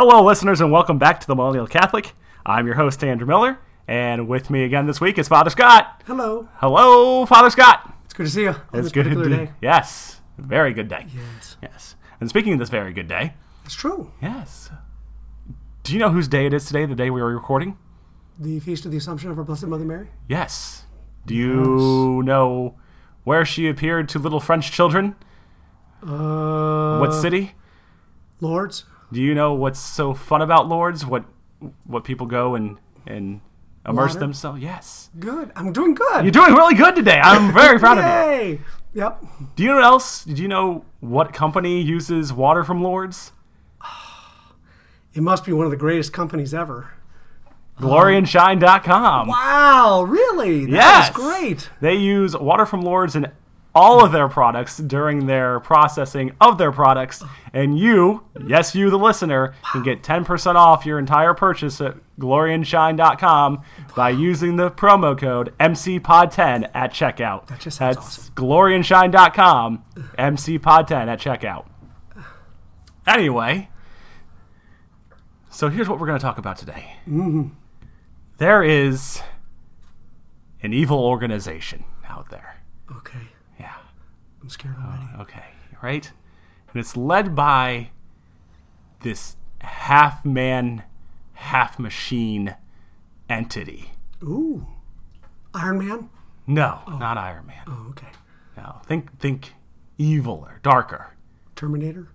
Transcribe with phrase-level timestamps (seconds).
[0.00, 2.14] Hello, listeners, and welcome back to the Millennial Catholic.
[2.46, 6.04] I'm your host, Andrew Miller, and with me again this week is Father Scott.
[6.06, 6.48] Hello.
[6.58, 7.94] Hello, Father Scott.
[8.04, 9.50] It's good to see you It's good to day.
[9.60, 11.06] Yes, very good day.
[11.12, 11.56] Yes.
[11.60, 11.96] Yes.
[12.20, 13.34] And speaking of this very good day,
[13.64, 14.12] It's true.
[14.22, 14.70] yes.
[15.82, 16.86] Do you know whose day it is today?
[16.86, 17.76] The day we are recording?
[18.38, 20.10] The Feast of the Assumption of our Blessed Mother Mary.
[20.28, 20.84] Yes.
[21.26, 22.76] Do you know
[23.24, 25.16] where she appeared to little French children?
[26.06, 27.54] Uh, What city?
[28.40, 28.84] Lourdes?
[29.12, 31.04] Do you know what's so fun about Lourdes?
[31.06, 31.24] What
[31.84, 33.40] what people go and and
[33.86, 34.20] immerse Water?
[34.20, 34.60] themselves?
[34.62, 35.10] Yes.
[35.18, 35.50] Good.
[35.56, 36.24] I'm doing good.
[36.24, 37.18] You're doing really good today.
[37.22, 38.10] I'm very proud of you.
[38.10, 38.60] Yay!
[38.94, 39.24] Yep.
[39.56, 40.24] Do you know what else?
[40.24, 43.32] Did you know what company uses water from Lourdes?
[45.14, 46.90] It must be one of the greatest companies ever.
[47.80, 49.28] GloryandShine.com.
[49.28, 50.66] Wow, really?
[50.66, 51.10] That Yes.
[51.10, 51.70] great.
[51.80, 53.26] They use water from Lourdes in
[53.78, 57.22] all of their products during their processing of their products.
[57.52, 63.62] And you, yes, you, the listener, can get 10% off your entire purchase at GloryandShine.com
[63.94, 67.46] by using the promo code MCPOD10 at checkout.
[67.46, 68.34] That just sounds That's awesome.
[68.34, 69.84] GloryandShine.com,
[70.18, 71.66] MCPOD10 at checkout.
[73.06, 73.68] Anyway,
[75.50, 76.96] so here's what we're going to talk about today.
[77.08, 77.50] Mm-hmm.
[78.38, 79.22] There is
[80.64, 82.60] an evil organization out there.
[82.90, 83.27] Okay.
[84.48, 85.04] I'm scared already.
[85.20, 85.44] Okay.
[85.82, 86.10] Right?
[86.72, 87.90] And it's led by
[89.00, 90.84] this half man,
[91.34, 92.56] half machine
[93.28, 93.90] entity.
[94.22, 94.66] Ooh.
[95.52, 96.08] Iron Man?
[96.46, 97.62] No, not Iron Man.
[97.66, 98.06] Oh, okay.
[98.56, 98.80] No.
[98.86, 99.52] Think think
[99.98, 101.14] eviler, darker.
[101.54, 102.08] Terminator?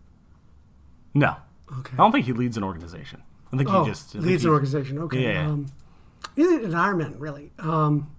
[1.14, 1.36] No.
[1.80, 1.94] Okay.
[1.94, 3.22] I don't think he leads an organization.
[3.52, 4.98] I think oh, he just I leads an organization.
[4.98, 5.34] Okay.
[5.34, 5.50] Yeah.
[5.50, 5.68] Um,
[6.36, 7.52] he's an Iron Man, really.
[7.60, 8.10] Um,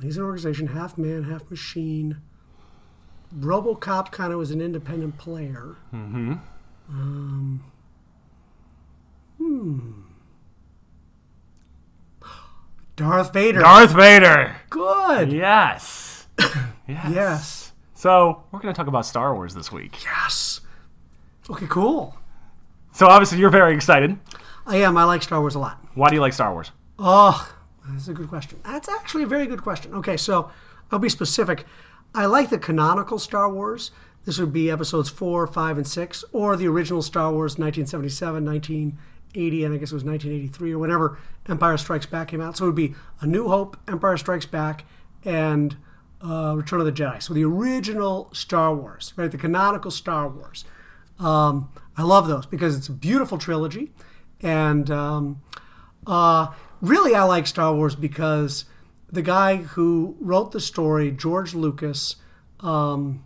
[0.00, 2.22] he's an organization, half man, half machine.
[3.38, 5.76] RoboCop kind of was an independent player.
[5.92, 6.34] Mm-hmm.
[6.88, 7.64] Um,
[9.38, 9.90] hmm.
[12.96, 13.60] Darth Vader.
[13.60, 14.56] Darth Vader.
[14.70, 15.32] Good.
[15.32, 16.28] Yes.
[16.38, 17.10] yes.
[17.10, 17.72] Yes.
[17.94, 20.04] So we're going to talk about Star Wars this week.
[20.04, 20.60] Yes.
[21.50, 22.16] Okay, cool.
[22.92, 24.16] So obviously you're very excited.
[24.66, 24.96] I am.
[24.96, 25.84] I like Star Wars a lot.
[25.94, 26.70] Why do you like Star Wars?
[26.98, 27.52] Oh,
[27.88, 28.60] that's a good question.
[28.64, 29.92] That's actually a very good question.
[29.94, 30.50] Okay, so
[30.92, 31.66] I'll be specific.
[32.14, 33.90] I like the canonical Star Wars.
[34.24, 39.64] This would be episodes four, five, and six, or the original Star Wars 1977, 1980,
[39.64, 42.56] and I guess it was 1983 or whenever Empire Strikes Back came out.
[42.56, 44.84] So it would be A New Hope, Empire Strikes Back,
[45.24, 45.76] and
[46.22, 47.20] uh, Return of the Jedi.
[47.20, 49.30] So the original Star Wars, right?
[49.30, 50.64] The canonical Star Wars.
[51.18, 53.92] Um, I love those because it's a beautiful trilogy,
[54.40, 55.42] and um,
[56.06, 56.48] uh,
[56.80, 58.64] really, I like Star Wars because
[59.14, 62.16] the guy who wrote the story, George Lucas,
[62.60, 63.24] um,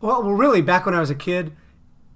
[0.00, 1.52] well, well, really, back when I was a kid,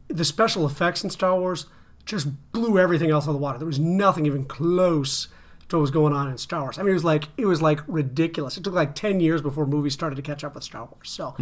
[0.08, 1.66] the special effects in Star Wars
[2.04, 3.58] just blew everything else out of the water.
[3.58, 5.28] There was nothing even close
[5.68, 6.78] to what was going on in Star Wars.
[6.78, 8.56] I mean, it was like it was like ridiculous.
[8.56, 11.08] It took like ten years before movies started to catch up with Star Wars.
[11.10, 11.34] So,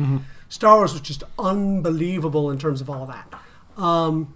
[0.48, 3.34] Star Wars was just unbelievable in terms of all that.
[3.76, 4.34] Um,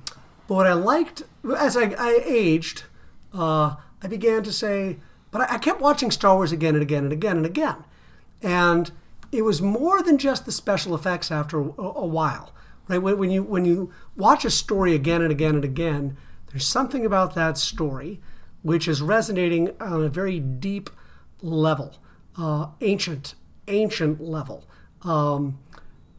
[0.48, 1.22] but what I liked
[1.58, 2.84] as I, I aged,
[3.32, 4.98] uh, I began to say,
[5.34, 7.84] but I, I kept watching Star Wars again and again and again and again,
[8.40, 8.92] and
[9.32, 12.52] it was more than just the special effects after a, a while,
[12.86, 12.98] right?
[12.98, 17.04] When, when you when you watch a story again and again and again, there's something
[17.04, 18.20] about that story
[18.62, 20.88] which is resonating on a very deep
[21.42, 21.96] level,
[22.38, 23.34] uh, ancient
[23.66, 24.64] ancient level,
[25.02, 25.58] um,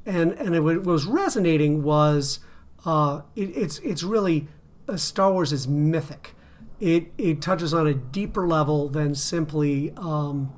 [0.05, 2.39] and and it, what was resonating was
[2.85, 4.49] uh, it, it's it's really
[4.89, 6.34] uh, Star Wars is mythic.
[6.79, 9.93] It it touches on a deeper level than simply.
[9.97, 10.53] Um,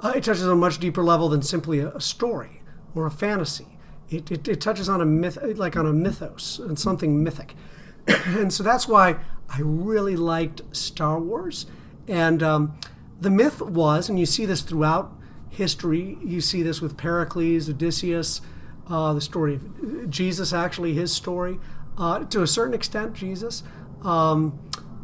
[0.00, 2.62] uh, it touches on a much deeper level than simply a, a story
[2.94, 3.66] or a fantasy.
[4.10, 7.54] It, it, it touches on a myth, like on a mythos and something mythic,
[8.06, 9.16] and so that's why
[9.48, 11.66] I really liked Star Wars.
[12.06, 12.78] And um,
[13.20, 15.12] the myth was, and you see this throughout
[15.50, 16.16] history.
[16.24, 18.40] You see this with Pericles, Odysseus,
[18.88, 21.58] uh, the story of Jesus, actually his story,
[21.98, 23.62] uh, to a certain extent, Jesus.
[24.02, 24.58] Um,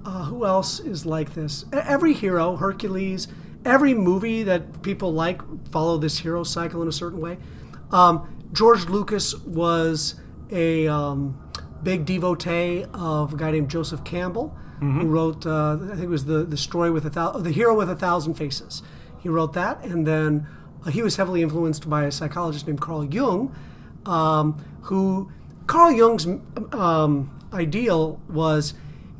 [0.04, 1.64] uh, who else is like this?
[1.72, 3.28] Every hero, Hercules,
[3.64, 5.40] every movie that people like
[5.70, 7.38] follow this hero cycle in a certain way.
[7.90, 10.16] Um, George Lucas was
[10.50, 11.40] a um,
[11.82, 16.26] big devotee of a guy named Joseph Campbell, who wrote, uh, I think it was
[16.26, 18.82] the the story with a thou- the hero with a thousand faces.
[19.18, 20.46] He wrote that, and then
[20.84, 23.54] uh, he was heavily influenced by a psychologist named Carl Jung,
[24.04, 25.32] um, who
[25.66, 26.26] Carl Jung's
[26.72, 28.74] um, ideal was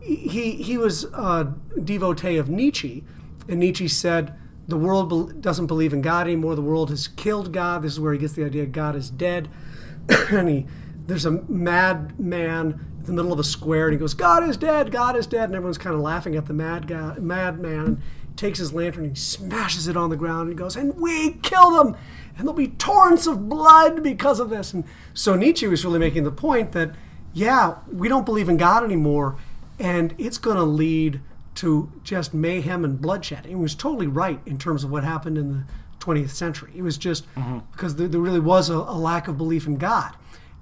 [0.05, 3.05] he he was a devotee of Nietzsche,
[3.49, 4.35] and Nietzsche said
[4.69, 6.55] the world bel doesn't believe in God anymore.
[6.55, 7.83] The world has killed God.
[7.83, 9.49] This is where he gets the idea God is dead,
[10.09, 10.67] and he
[11.07, 14.57] there's a mad man in the middle of a square, and he goes, "God is
[14.57, 17.87] dead, God is dead," and everyone's kind of laughing at the mad guy, madman.
[17.87, 18.03] And
[18.37, 21.33] takes his lantern and he smashes it on the ground, and he goes, "And we
[21.43, 21.97] kill them,
[22.37, 26.25] and there'll be torrents of blood because of this." And so Nietzsche was really making
[26.25, 26.95] the point that,
[27.33, 29.37] yeah, we don't believe in God anymore,
[29.79, 31.21] and it's going to lead
[31.57, 33.47] to just mayhem and bloodshed.
[33.47, 35.65] He was totally right in terms of what happened in the
[36.01, 36.73] 20th century.
[36.75, 37.27] It was just
[37.73, 40.15] because there, there really was a, a lack of belief in God,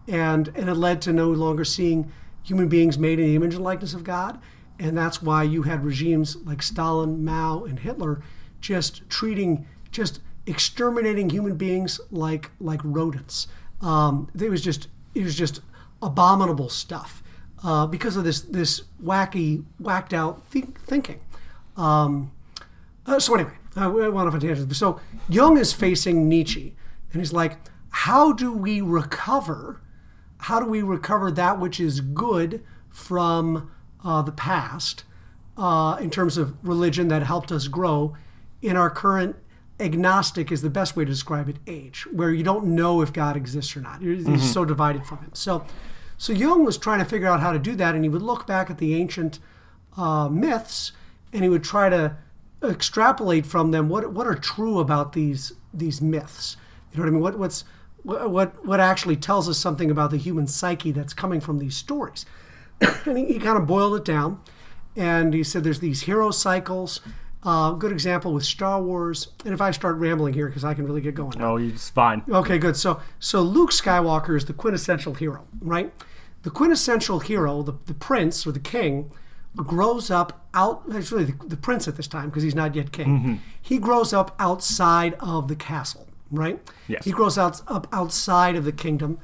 [0.06, 2.12] and and it led to no longer seeing
[2.42, 4.38] human beings made in the image and likeness of God,
[4.78, 8.22] and that's why you had regimes like Stalin, Mao, and Hitler
[8.60, 13.48] just treating just exterminating human beings like like rodents.
[13.80, 15.60] Um, it was just it was just
[16.00, 17.22] abominable stuff
[17.64, 21.20] uh, because of this this wacky whacked out think, thinking.
[21.76, 22.32] Um,
[23.06, 24.74] uh, so anyway, I went off a tangent.
[24.76, 26.74] So Jung is facing Nietzsche,
[27.12, 27.58] and he's like,
[27.90, 29.80] "How do we recover?
[30.38, 33.70] How do we recover that which is good from
[34.04, 35.04] uh, the past
[35.56, 38.16] uh, in terms of religion that helped us grow
[38.60, 39.36] in our current
[39.80, 43.36] agnostic is the best way to describe it age, where you don't know if God
[43.36, 44.00] exists or not.
[44.00, 45.30] You're, you're so divided from Him.
[45.34, 45.64] So,
[46.18, 48.46] so Jung was trying to figure out how to do that, and he would look
[48.46, 49.38] back at the ancient
[49.96, 50.92] uh, myths,
[51.32, 52.16] and he would try to
[52.62, 56.56] extrapolate from them what what are true about these these myths.
[56.92, 57.22] You know what I mean?
[57.22, 57.64] What what's
[58.02, 62.26] what what, actually tells us something about the human psyche that's coming from these stories.
[63.04, 64.40] and he, he kind of boiled it down,
[64.96, 67.00] and he said there's these hero cycles.
[67.44, 69.28] Uh, good example with Star Wars.
[69.44, 71.38] And if I start rambling here, because I can really get going.
[71.38, 71.52] now.
[71.52, 72.22] Oh, it's fine.
[72.28, 72.76] Okay, good.
[72.76, 75.92] So so Luke Skywalker is the quintessential hero, right?
[76.42, 79.10] The quintessential hero, the, the prince or the king,
[79.56, 80.82] grows up out.
[80.88, 83.06] It's really the, the prince at this time because he's not yet king.
[83.06, 83.34] Mm-hmm.
[83.60, 86.60] He grows up outside of the castle, right?
[86.88, 87.04] Yes.
[87.04, 89.18] He grows out up outside of the kingdom,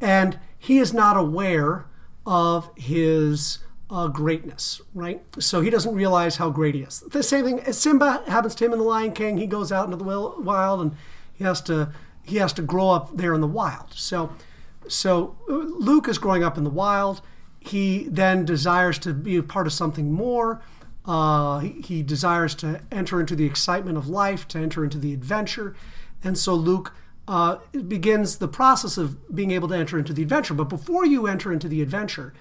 [0.00, 1.86] and he is not aware
[2.26, 3.58] of his
[3.90, 5.22] uh, greatness, right?
[5.38, 7.00] So he doesn't realize how great he is.
[7.00, 9.38] The same thing as Simba happens to him in The Lion King.
[9.38, 10.92] He goes out into the wild and
[11.32, 11.92] he has to
[12.26, 13.92] he has to grow up there in the wild.
[13.92, 14.32] So
[14.88, 17.20] so uh, Luke is growing up in the wild.
[17.60, 20.62] He then desires to be a part of something more.
[21.06, 25.12] Uh, he, he desires to enter into the excitement of life, to enter into the
[25.12, 25.76] adventure,
[26.22, 26.94] and so Luke
[27.28, 30.54] uh, begins the process of being able to enter into the adventure.
[30.54, 32.32] But before you enter into the adventure,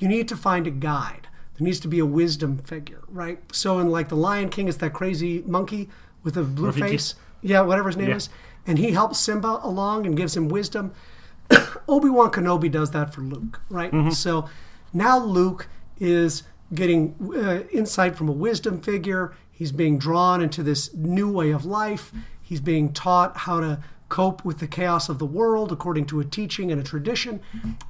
[0.00, 1.28] you need to find a guide.
[1.56, 3.38] There needs to be a wisdom figure, right?
[3.54, 5.88] So in like the Lion King, it's that crazy monkey
[6.24, 6.80] with a blue Rafiki.
[6.80, 8.16] face, yeah, whatever his name Yeah.
[8.16, 8.28] is,
[8.66, 10.92] and he helps Simba along and gives him wisdom.
[11.88, 14.12] Obi Wan Kenobi does that for Luke, right?
[14.12, 14.48] So
[14.92, 15.68] now Luke
[15.98, 16.42] is
[16.74, 19.34] getting uh, insight from a wisdom figure.
[19.50, 22.12] He's being drawn into this new way of life.
[22.40, 26.24] He's being taught how to cope with the chaos of the world according to a
[26.24, 27.40] teaching and a tradition.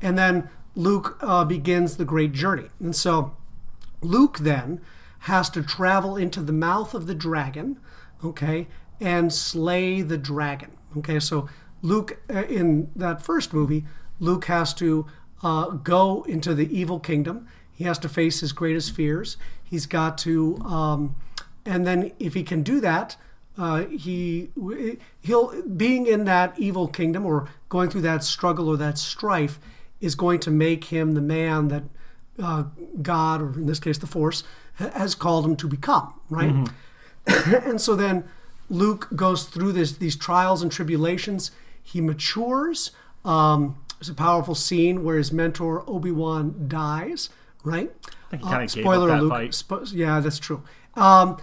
[0.03, 2.69] And then Luke uh, begins the great journey.
[2.79, 3.37] And so
[4.01, 4.81] Luke then
[5.21, 7.79] has to travel into the mouth of the dragon,
[8.25, 8.69] okay,
[9.01, 10.71] and slay the dragon.
[10.99, 11.49] Okay, so
[11.83, 13.85] Luke, uh, in that first movie,
[14.19, 15.07] Luke has to
[15.43, 17.47] uh, go into the evil kingdom.
[17.73, 19.37] He has to face his greatest fears.
[19.63, 21.17] He's got to, um,
[21.65, 23.17] and then if he can do that,
[23.59, 24.51] uh, he
[25.21, 29.59] he'll being in that evil kingdom or going through that struggle or that strife
[30.01, 31.83] is going to make him the man that
[32.43, 32.65] uh,
[33.03, 34.43] God, or in this case, the Force,
[34.75, 36.69] has called him to become, right?
[37.27, 38.25] and so then
[38.71, 41.51] Luke goes through this, these trials and tribulations.
[41.83, 42.93] He matures.
[43.25, 47.29] Um, there's a powerful scene where his mentor Obi Wan dies,
[47.65, 47.91] right?
[48.31, 49.31] think he Uh, kinda gave up spoiler Luke.
[49.31, 49.51] fight.
[49.51, 50.63] Spo- yeah, that's true.
[50.95, 51.37] Um,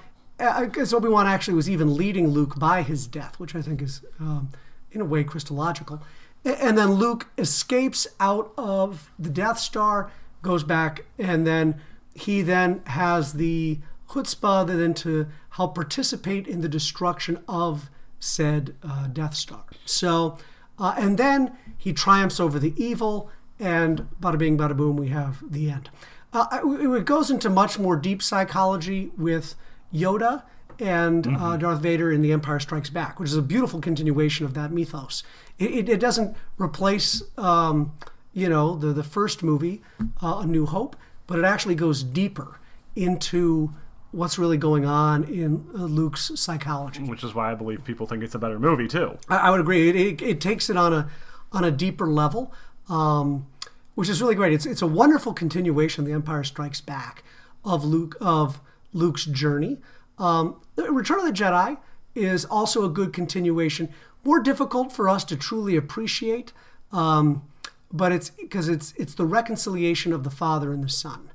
[0.62, 4.02] because Obi Wan actually was even leading Luke by his death, which I think is,
[4.20, 4.50] um,
[4.92, 6.02] in a way, Christological.
[6.48, 10.10] And then Luke escapes out of the Death Star,
[10.42, 11.82] goes back, and then
[12.14, 19.08] he then has the chutzpah then to help participate in the destruction of said uh,
[19.08, 19.66] Death Star.
[19.86, 20.38] So,
[20.80, 25.44] uh, and then he triumphs over the evil, and bada bing, bada boom, we have
[25.52, 25.90] the end.
[26.32, 29.56] Uh, it goes into much more deep psychology with
[29.94, 30.44] Yoda
[30.80, 34.54] and uh, Darth Vader in The Empire Strikes Back, which is a beautiful continuation of
[34.54, 35.24] that mythos.
[35.58, 37.94] It, it, it doesn't replace, um,
[38.34, 39.82] you know, the the first movie,
[40.22, 42.60] uh, A New Hope, but it actually goes deeper
[42.96, 43.72] into
[44.12, 47.04] what's really going on in uh, Luke's psychology.
[47.04, 49.18] Which is why I believe people think it's a better movie too.
[49.30, 49.90] I, I would agree.
[49.90, 51.10] It, it, it takes it on a
[51.52, 52.54] on a deeper level,
[52.90, 53.48] um,
[53.96, 54.54] which is really great.
[54.54, 56.06] It's it's a wonderful continuation.
[56.06, 57.24] The Empire Strikes Back
[57.64, 58.62] of Luke of
[58.94, 59.78] Luke's journey.
[60.18, 61.78] Um, Return of the Jedi
[62.16, 63.90] is also a good continuation.
[64.24, 66.54] More difficult for us to truly appreciate.
[66.92, 67.44] Um,
[67.92, 71.32] but it's because it's it's the reconciliation of the Father and the Son.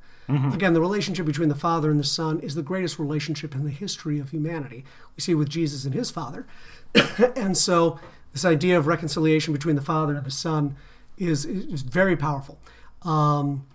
[0.55, 3.71] Again, the relationship between the Father and the Son is the greatest relationship in the
[3.71, 4.85] history of humanity.
[5.15, 6.47] We see it with Jesus and his Father,
[7.37, 7.99] and so
[8.33, 10.77] this idea of reconciliation between the Father and the Son
[11.19, 12.59] is is very powerful.
[13.03, 13.67] Um,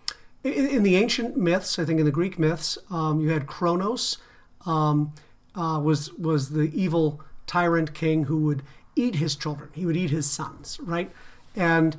[0.44, 4.18] in, in the ancient myths, I think in the Greek myths, um, you had Kronos,
[4.68, 5.14] um,
[5.56, 8.62] uh, was was the evil tyrant king who would
[8.96, 9.70] eat his children.
[9.74, 11.12] He would eat his sons, right?
[11.56, 11.98] And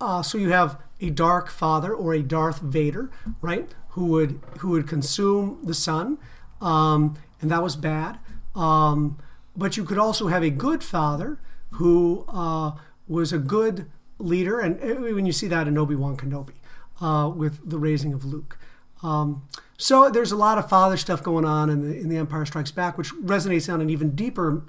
[0.00, 3.10] uh, so you have a dark father or a Darth Vader,
[3.40, 3.68] right?
[3.90, 6.18] Who would who would consume the son,
[6.60, 8.18] um, and that was bad.
[8.54, 9.18] Um,
[9.56, 11.38] but you could also have a good father
[11.72, 12.72] who uh,
[13.08, 13.86] was a good
[14.18, 16.54] leader, and uh, when you see that in Obi Wan Kenobi
[17.00, 18.58] uh, with the raising of Luke.
[19.02, 19.42] Um,
[19.76, 22.70] so there's a lot of father stuff going on in the in the Empire Strikes
[22.70, 24.62] Back, which resonates on an even deeper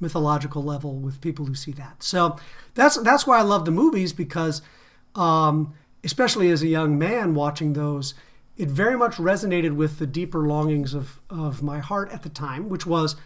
[0.00, 2.02] mythological level with people who see that.
[2.02, 2.36] So
[2.74, 4.62] that's that's why I love the movies because,
[5.14, 8.14] um, especially as a young man watching those,
[8.56, 12.68] it very much resonated with the deeper longings of of my heart at the time,
[12.68, 13.16] which was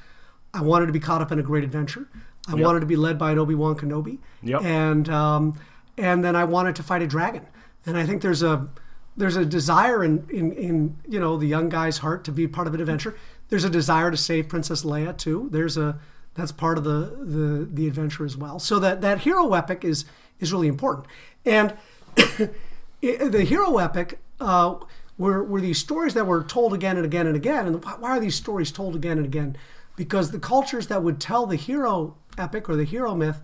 [0.54, 2.08] I wanted to be caught up in a great adventure.
[2.48, 4.62] I wanted to be led by an Obi Wan Kenobi, Yep.
[4.62, 5.58] and um,
[5.96, 7.46] and then I wanted to fight a dragon.
[7.86, 8.68] And I think there's a
[9.16, 12.66] there's a desire in, in in you know the young guy's heart to be part
[12.66, 13.16] of an adventure.
[13.48, 15.48] There's a desire to save Princess Leia too.
[15.52, 15.98] There's a
[16.34, 18.58] that's part of the the the adventure as well.
[18.58, 20.04] So that that hero epic is
[20.40, 21.06] is really important.
[21.44, 21.76] And
[22.16, 24.76] the hero epic uh,
[25.18, 27.66] were were these stories that were told again and again and again.
[27.66, 29.56] And why are these stories told again and again?
[29.94, 33.42] Because the cultures that would tell the hero epic or the hero myth,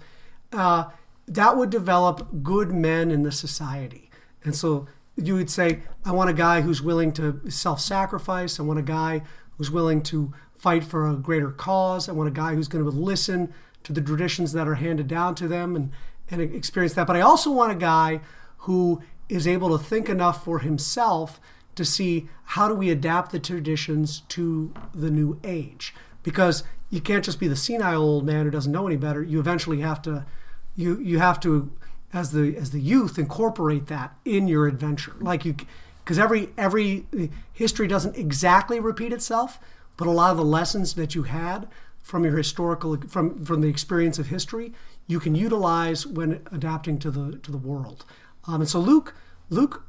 [0.52, 0.84] uh,
[1.26, 4.10] that would develop good men in the society.
[4.42, 4.86] And so
[5.18, 8.58] you would say, I want a guy who's willing to self-sacrifice.
[8.58, 9.22] I want a guy
[9.56, 12.08] who's willing to fight for a greater cause.
[12.08, 13.52] I want a guy who's going to listen
[13.84, 15.90] to the traditions that are handed down to them and,
[16.30, 17.06] and experience that.
[17.06, 18.20] But I also want a guy
[18.58, 21.40] who is able to think enough for himself
[21.74, 25.94] to see how do we adapt the traditions to the new age.
[26.22, 29.22] Because you can't just be the senile old man who doesn't know any better.
[29.22, 30.26] You eventually have to
[30.74, 31.70] you you have to
[32.12, 35.14] as the as the youth incorporate that in your adventure.
[35.20, 35.56] Like you
[36.04, 37.06] because every every
[37.52, 39.58] history doesn't exactly repeat itself
[39.98, 41.68] but a lot of the lessons that you had
[42.00, 44.72] from your historical from from the experience of history
[45.06, 48.06] you can utilize when adapting to the to the world.
[48.46, 49.14] Um, and so luke
[49.50, 49.84] luke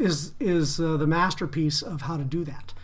[0.00, 2.74] is is uh, the masterpiece of how to do that.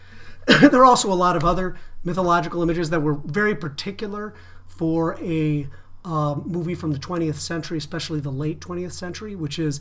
[0.70, 4.32] There are also a lot of other mythological images that were very particular
[4.64, 5.66] for a
[6.06, 9.80] um, movie from the 20th century, especially the late 20th century, which is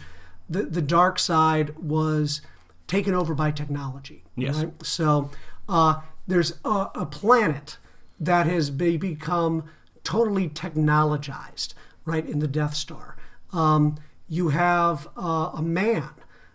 [0.50, 2.41] the the dark side was
[2.88, 4.24] taken over by technology.
[4.36, 4.65] Yes.
[4.84, 5.29] So
[5.70, 7.77] uh, there's a, a planet
[8.20, 9.65] that has be, become
[10.03, 11.74] totally technologized,
[12.05, 13.15] right, in the Death Star.
[13.53, 16.10] Um, you have uh, a man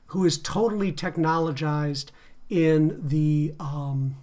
[0.07, 2.11] who is totally technologized
[2.49, 4.17] in the um,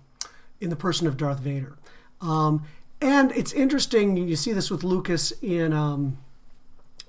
[0.60, 1.78] in the person of Darth Vader.
[2.20, 2.66] Um,
[3.02, 4.18] and it's interesting.
[4.18, 6.18] You see this with Lucas in um,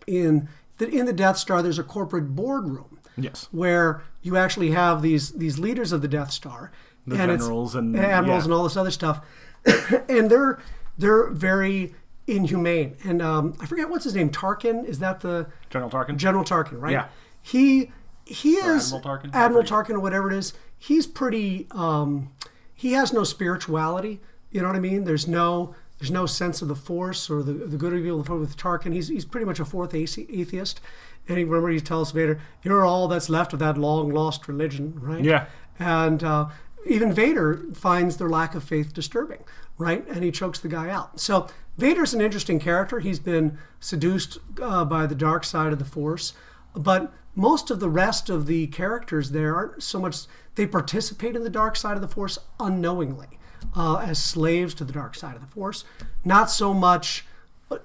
[0.06, 1.62] in the, in the Death Star.
[1.62, 3.48] There's a corporate boardroom Yes.
[3.50, 6.70] where you actually have these these leaders of the Death Star,
[7.06, 8.44] The and generals and- admirals yeah.
[8.44, 9.24] and all this other stuff,
[10.08, 10.58] and they're
[10.96, 11.94] they're very
[12.26, 12.96] inhumane.
[13.04, 14.30] And um, I forget what's his name.
[14.30, 16.16] Tarkin is that the General Tarkin.
[16.16, 16.92] General Tarkin, right?
[16.92, 17.08] Yeah.
[17.42, 17.90] He
[18.24, 19.34] he is Admiral Tarkin?
[19.34, 19.64] Admiral.
[19.64, 20.52] Tarkin or whatever it is.
[20.78, 21.66] He's pretty.
[21.72, 22.30] Um,
[22.74, 24.20] he has no spirituality.
[24.50, 25.04] You know what I mean?
[25.04, 28.56] There's no there's no sense of the Force or the the good or evil with
[28.56, 28.92] Tarkin.
[28.92, 30.80] He's he's pretty much a fourth atheist.
[31.28, 34.94] And he remember he tells Vader, "You're all that's left of that long lost religion,"
[35.00, 35.22] right?
[35.22, 35.46] Yeah.
[35.78, 36.48] And uh,
[36.86, 39.44] even Vader finds their lack of faith disturbing,
[39.76, 40.06] right?
[40.08, 41.20] And he chokes the guy out.
[41.20, 43.00] So Vader's an interesting character.
[43.00, 46.32] He's been seduced uh, by the dark side of the Force,
[46.74, 50.16] but most of the rest of the characters there aren't so much.
[50.54, 53.38] They participate in the dark side of the Force unknowingly,
[53.76, 55.84] uh, as slaves to the dark side of the Force.
[56.24, 57.24] Not so much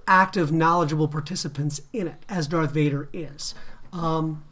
[0.08, 3.53] active, knowledgeable participants in it as Darth Vader is.
[3.92, 4.44] Um,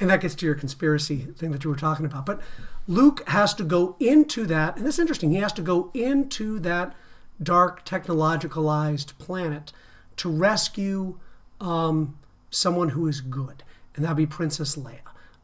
[0.00, 2.26] and that gets to your conspiracy thing that you were talking about.
[2.26, 2.40] But
[2.88, 5.30] Luke has to go into that, and this is interesting.
[5.30, 6.94] He has to go into that
[7.42, 9.72] dark, technologicalized planet
[10.16, 11.18] to rescue
[11.60, 12.18] um,
[12.50, 13.62] someone who is good,
[13.94, 14.98] and that'd be Princess Leia,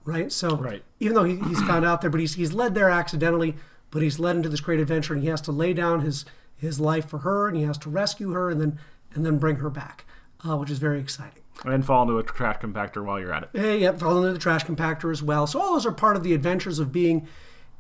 [0.05, 0.33] right?
[0.33, 0.83] So, Right.
[1.01, 3.57] even though he, he's found out there, but he's he's led there accidentally,
[3.97, 6.79] but he's led into this great adventure, and he has to lay down his his
[6.79, 8.79] life for her, and he has to rescue her, and then
[9.15, 10.05] and then bring her back,
[10.47, 11.43] uh, which is very exciting.
[11.65, 13.49] And fall into a trash compactor while you're at it.
[13.55, 15.47] Hey, yep, fall into the trash compactor as well.
[15.47, 17.27] So all those are part of the adventures of being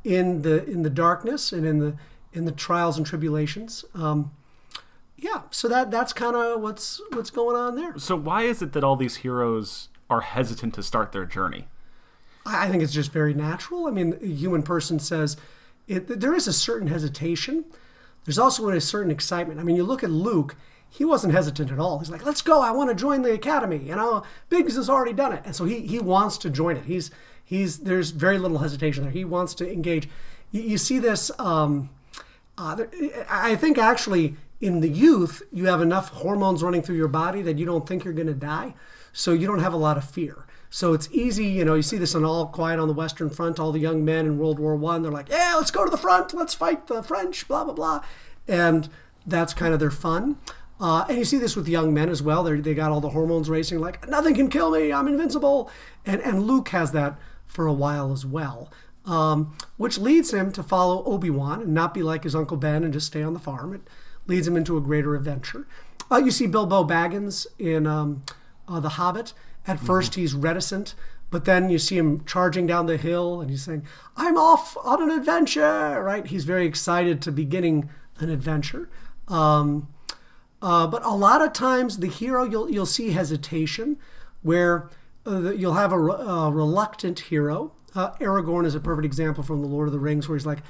[0.04, 1.96] in the in the darkness and in the
[2.32, 3.84] in the trials and tribulations.
[3.92, 4.30] Um,
[5.18, 7.98] yeah, so that that's kind of what's what's going on there.
[7.98, 11.68] So why is it that all these heroes are hesitant to start their journey?
[12.46, 13.86] I think it's just very natural.
[13.86, 15.36] I mean, a human person says
[15.86, 17.64] it, there is a certain hesitation.
[18.24, 19.60] There's also a certain excitement.
[19.60, 20.56] I mean, you look at Luke,
[20.88, 21.98] he wasn't hesitant at all.
[21.98, 22.60] He's like, let's go.
[22.60, 23.78] I want to join the academy.
[23.78, 25.42] You know, Biggs has already done it.
[25.44, 26.84] And so he, he wants to join it.
[26.84, 27.10] He's,
[27.44, 29.12] he's, there's very little hesitation there.
[29.12, 30.08] He wants to engage.
[30.50, 31.90] You, you see this, um,
[32.58, 32.84] uh,
[33.28, 37.58] I think actually in the youth, you have enough hormones running through your body that
[37.58, 38.74] you don't think you're going to die.
[39.12, 40.45] So you don't have a lot of fear.
[40.70, 43.58] So it's easy, you know, you see this in All Quiet on the Western Front,
[43.58, 45.96] all the young men in World War One, they're like, yeah, let's go to the
[45.96, 48.04] front, let's fight the French, blah, blah, blah.
[48.48, 48.88] And
[49.26, 50.38] that's kind of their fun.
[50.78, 52.42] Uh, and you see this with young men as well.
[52.42, 54.92] They they got all the hormones racing, like nothing can kill me.
[54.92, 55.70] I'm invincible.
[56.04, 58.70] And and Luke has that for a while as well,
[59.06, 62.84] um, which leads him to follow Obi Wan and not be like his uncle Ben
[62.84, 63.72] and just stay on the farm.
[63.72, 63.88] It
[64.26, 65.66] leads him into a greater adventure.
[66.10, 68.22] Uh, you see Bilbo Baggins in um,
[68.68, 69.32] uh, The Hobbit.
[69.66, 70.94] At first, he's reticent,
[71.30, 73.84] but then you see him charging down the hill and he's saying,
[74.16, 76.26] I'm off on an adventure, right?
[76.26, 78.88] He's very excited to beginning an adventure.
[79.28, 79.88] Um,
[80.62, 83.98] uh, but a lot of times, the hero, you'll, you'll see hesitation
[84.42, 84.88] where
[85.26, 86.14] uh, you'll have a, re-
[86.50, 87.72] reluctant hero.
[87.94, 90.62] Uh, Aragorn is a perfect example from The Lord of the Rings where he's like,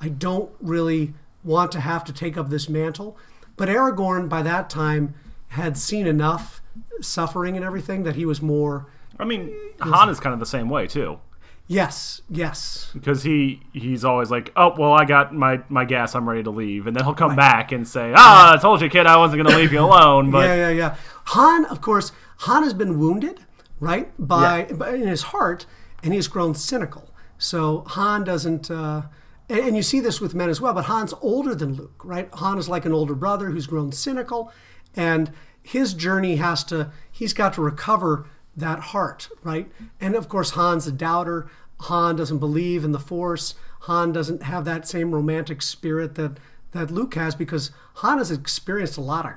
[0.00, 3.16] I don't really want to have to take up this mantle.
[3.56, 5.14] But Aragorn, by that time,
[5.48, 6.60] had seen enough
[7.00, 10.68] suffering and everything that he was more, I mean, Han is kind of the same
[10.68, 11.18] way too,
[11.66, 16.14] yes, yes, because he he's always like, "Oh, well, I got my my gas.
[16.14, 18.88] I'm ready to leave," and then he'll come back and say, "Ah, I told you,
[18.88, 20.96] kid, I wasn't going to leave you alone." But yeah, yeah, yeah.
[21.26, 23.40] Han, of course, Han has been wounded,
[23.80, 25.66] right, by, by in his heart,
[26.02, 27.10] and he's grown cynical.
[27.38, 29.02] So Han doesn't, uh,
[29.48, 30.72] and, and you see this with men as well.
[30.72, 32.32] But Han's older than Luke, right?
[32.34, 34.52] Han is like an older brother who's grown cynical,
[34.94, 35.32] and
[35.66, 36.92] his journey has to.
[37.10, 39.68] He's got to recover that heart, right?
[40.00, 41.48] And of course, Han's a doubter.
[41.80, 43.54] Han doesn't believe in the Force.
[43.80, 46.38] Han doesn't have that same romantic spirit that
[46.70, 49.32] that Luke has because Han has experienced a lot of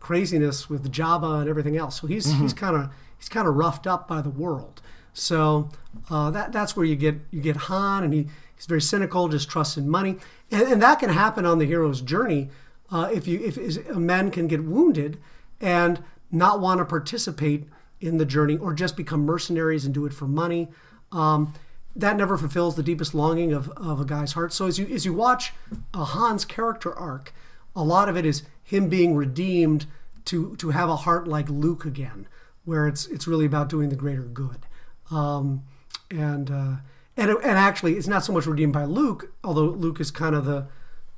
[0.00, 2.00] craziness with Jabba and everything else.
[2.00, 4.80] So he's he's kind of he's kind of roughed up by the world.
[5.12, 5.68] So
[6.08, 9.50] uh, that that's where you get you get Han, and he, he's very cynical, just
[9.50, 10.16] trusts in money,
[10.50, 12.48] and, and that can happen on the hero's journey.
[12.90, 15.18] Uh, if you if is- men can get wounded
[15.60, 17.68] and not want to participate
[18.00, 20.68] in the journey, or just become mercenaries and do it for money.
[21.10, 21.54] Um,
[21.96, 24.52] that never fulfills the deepest longing of, of a guy's heart.
[24.52, 25.52] So as you as you watch
[25.92, 27.32] a Han's character arc,
[27.74, 29.86] a lot of it is him being redeemed
[30.26, 32.28] to to have a heart like Luke again,
[32.64, 34.66] where it's it's really about doing the greater good.
[35.10, 35.64] Um,
[36.10, 36.76] and uh,
[37.16, 40.44] and and actually, it's not so much redeemed by Luke, although Luke is kind of
[40.44, 40.68] the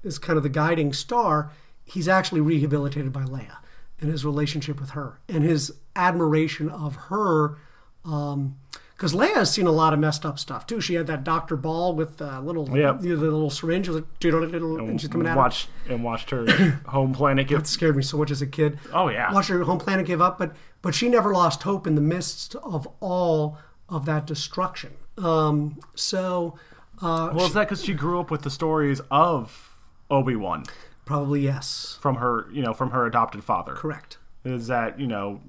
[0.02, 1.50] is kind of the guiding star.
[1.84, 3.56] He's actually rehabilitated by Leia
[4.00, 7.56] and his relationship with her and his admiration of her.
[8.04, 8.56] Um,
[8.96, 10.78] because Leia has seen a lot of messed up stuff too.
[10.78, 13.02] She had that Doctor Ball with the little, Yep.
[13.02, 15.38] you know, the little syringe, with a doodle, doodle, and she's coming out.
[15.38, 16.44] watched and watched her
[16.86, 17.66] home planet It get.
[17.66, 18.78] scared me so much as a kid.
[18.92, 21.94] Oh yeah, Watched her home planet give up, but but she never lost hope in
[21.94, 23.56] the midst of all
[23.88, 24.92] of that destruction.
[25.16, 26.58] Um, so
[27.00, 29.78] uh, well, is that because she grew up with the stories of
[30.10, 30.64] Obi Wan
[31.10, 33.74] probably yes, from her, you know, from her adopted father?
[33.74, 34.18] correct.
[34.44, 35.40] Is that you know,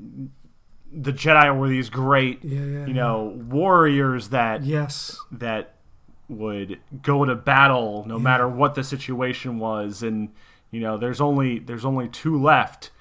[0.91, 5.75] the Jedi were these great, Yeah, yeah, you know, warriors that Yes, that
[6.27, 10.01] would go to battle no matter what the situation was.
[10.01, 10.29] And
[10.71, 12.91] you know there's only there's only two left.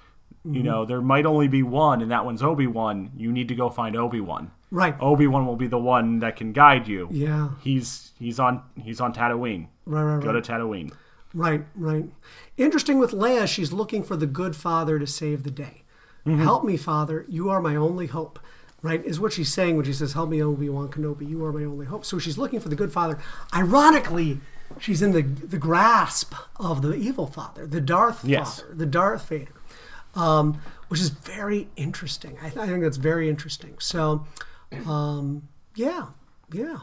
[0.46, 0.54] Mm-hmm.
[0.54, 3.12] you know there might only be one and that one's obi-wan.
[3.16, 4.52] You need to go find obi-wan.
[4.70, 4.96] Right.
[5.00, 7.08] obi-wan will be the one that can guide you.
[7.10, 9.68] Yeah, he's he's on he's on tatooine.
[9.86, 10.42] Right, right, go right.
[10.42, 10.92] to tatooine
[11.32, 12.06] Right, right.
[12.56, 15.82] Interesting with Leia, she's looking for the good father to save the day.
[16.26, 17.24] Help me, Father.
[17.28, 18.38] You are my only hope.
[18.82, 21.28] Right, is what she's saying when she says, Help me, Obi Wan Kenobi.
[21.28, 22.04] You are my only hope.
[22.04, 23.18] So she's looking for the good father.
[23.54, 24.38] Ironically,
[24.78, 28.60] she's in the, the grasp of the evil father, the Darth Yes.
[28.60, 29.52] father, the Darth Vader,
[30.14, 32.38] um, which is very interesting.
[32.42, 33.74] I, I think that's very interesting.
[33.80, 34.26] So,
[34.86, 36.06] um, yeah,
[36.52, 36.80] yeah.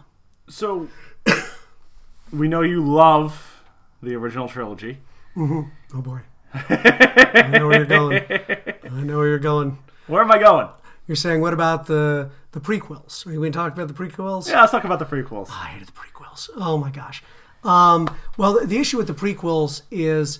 [0.49, 0.88] so
[2.31, 3.57] we know you love
[4.01, 4.99] the original trilogy
[5.39, 6.21] Oh boy.
[6.53, 8.23] I know where you're going.
[8.29, 9.77] I know where you're going.
[10.07, 10.67] where am i going
[11.07, 13.25] You're saying, what about the the prequels?
[13.25, 14.49] Are we going to talk about the prequels?
[14.49, 16.49] yeah let's talk about the prequels I hated the prequels.
[16.55, 17.21] Oh my gosh.
[17.63, 20.39] Um, well, the, the issue with the prequels is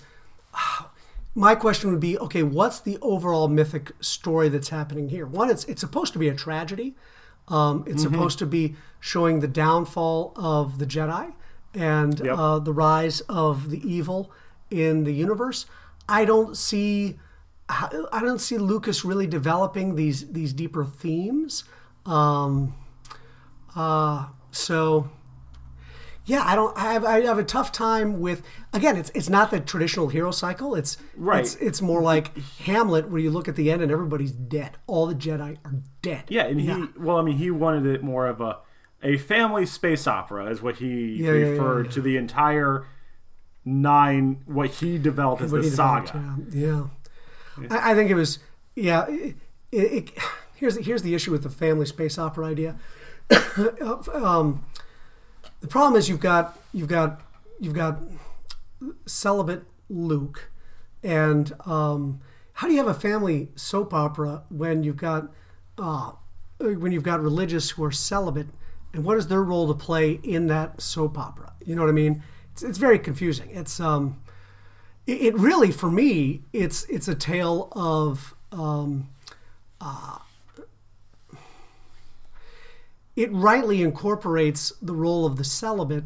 [1.36, 5.26] my question would be okay, what's the overall mythic story that's happening here?
[5.26, 6.96] One, it's, it's supposed to be a tragedy.
[7.50, 11.34] Um, it's supposed to be showing the downfall of the Jedi
[11.74, 12.38] and Yep.
[12.38, 14.32] uh, the rise of the evil
[14.70, 15.66] in the universe.
[16.10, 17.20] I don't see
[17.70, 21.66] I don't see Lucas really developing these these deeper themes.
[22.06, 22.74] Um,
[23.76, 25.10] uh, so
[26.26, 26.78] yeah, I don't.
[26.78, 28.42] I have, I have a tough time with.
[28.74, 30.76] Again, it's it's not the traditional hero cycle.
[30.76, 31.40] It's Right.
[31.42, 34.78] It's, it's more like Hamlet, where you look at the end and everybody's dead.
[34.88, 36.24] All the Jedi are dead.
[36.28, 38.58] Yeah, and he well, I mean, he wanted it more of a
[39.04, 41.92] a family space opera, is what he Yeah, yeah, yeah, referred yeah.
[41.92, 42.86] to the entire
[43.64, 44.42] nine.
[44.46, 46.38] What he developed as What the saga.
[46.52, 46.86] Yeah.
[47.70, 48.40] I, I think it was.
[48.76, 49.36] Yeah, it,
[49.72, 50.12] it, it,
[50.56, 52.76] here's here's the issue with the family space opera idea.
[54.14, 54.66] um,
[55.62, 57.22] the problem is you've got you've got
[57.60, 58.00] you've got
[59.06, 60.52] celibate Luke,
[61.04, 62.22] and um,
[62.54, 65.32] how do you have a family soap opera when you've got
[65.78, 66.12] uh,
[66.60, 68.48] when you've got religious who are celibate,
[68.98, 71.54] and what is their role to play in that soap opera?
[71.64, 72.24] You know what I mean?
[72.52, 73.50] It's, it's very confusing.
[73.52, 74.20] It's um,
[75.06, 79.10] it, it really for me it's it's a tale of um,
[79.80, 80.18] uh,
[83.16, 86.06] it rightly incorporates the role of the celibate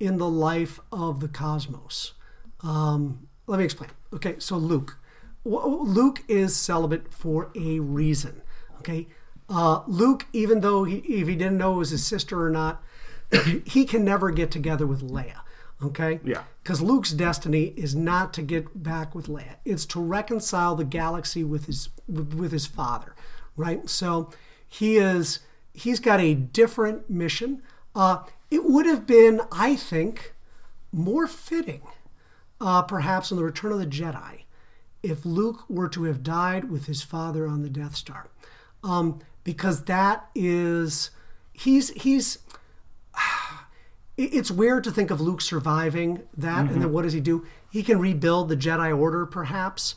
[0.00, 2.12] in the life of the cosmos.
[2.64, 3.90] Um, let me explain.
[4.12, 4.98] Okay, so Luke,
[5.44, 8.42] Luke is celibate for a reason.
[8.78, 9.06] Okay,
[9.52, 12.82] uh, Luke, even though he, if he didn't know it was his sister or not,
[13.66, 15.40] he can never get together with Leia.
[15.82, 16.42] Okay, Yeah.
[16.62, 21.42] because Luke's destiny is not to get back with Leia; it's to reconcile the galaxy
[21.42, 23.14] with his with his father,
[23.56, 23.88] right?
[23.90, 24.30] So
[24.68, 25.40] he is
[25.74, 27.62] he's got a different mission.
[27.96, 28.18] Uh,
[28.50, 30.34] it would have been, I think,
[30.92, 31.82] more fitting,
[32.60, 34.44] uh, perhaps in the Return of the Jedi,
[35.02, 38.28] if Luke were to have died with his father on the Death Star,
[38.84, 41.10] um, because that is
[41.52, 42.38] he's he's
[44.16, 47.46] it's weird to think of Luke surviving that, and then what does he do?
[47.70, 49.94] He can rebuild the Jedi Order, perhaps,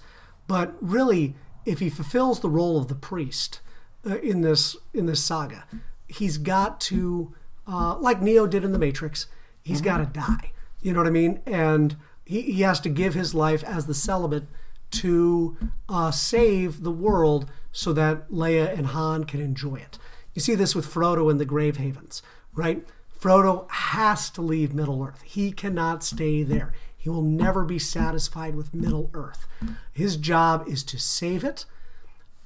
[0.47, 3.60] but really, if he fulfills the role of the priest
[4.05, 5.65] uh, in this in this saga,
[6.08, 7.34] he's got to,
[7.67, 9.27] uh, like Neo did in the Matrix,
[9.62, 10.51] he's got to die.
[10.81, 11.41] You know what I mean?
[11.45, 14.45] And he, he has to give his life as the celibate
[14.91, 15.58] to
[15.89, 19.99] uh, save the world so that Leia and Han can enjoy it.
[20.33, 22.88] You see this with Frodo in the Grey Havens, right?
[23.19, 25.21] Frodo has to leave Middle Earth.
[25.23, 26.71] He cannot stay there.
[26.97, 29.45] He will never be satisfied with Middle Earth.
[29.91, 31.65] His job is to save it,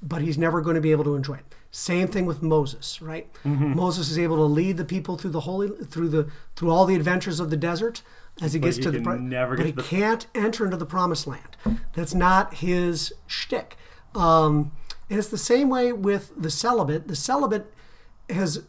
[0.02, 1.54] but he's never going to be able to enjoy it.
[1.70, 3.30] Same thing with Moses, right?
[3.44, 6.96] Moses is able to lead the people through the holy through the through all the
[6.96, 8.02] adventures of the desert
[8.42, 10.86] as he gets he to the never but get he the- can't enter into the
[10.86, 11.56] promised land.
[11.94, 13.76] That's not his shtick.
[14.16, 14.72] Um,
[15.10, 17.08] and it's the same way with the celibate.
[17.08, 17.72] The celibate
[18.28, 18.62] has,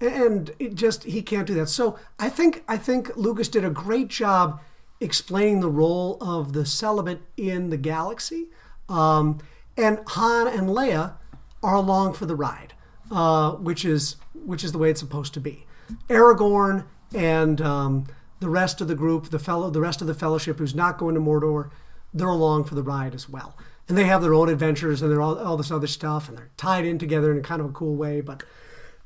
[0.00, 1.68] and it just he can't do that.
[1.68, 4.60] So I think I think Lucas did a great job
[5.00, 8.48] explaining the role of the celibate in the galaxy.
[8.88, 9.38] Um,
[9.76, 11.14] and Han and Leia
[11.62, 12.72] are along for the ride,
[13.10, 15.66] uh, which is which is the way it's supposed to be.
[16.08, 18.06] Aragorn and um,
[18.40, 21.14] the rest of the group, the fellow, the rest of the Fellowship, who's not going
[21.14, 21.70] to Mordor,
[22.14, 23.56] they're along for the ride as well.
[23.88, 26.50] And they have their own adventures and they're all, all this other stuff, and they're
[26.56, 28.20] tied in together in a kind of a cool way.
[28.20, 28.42] But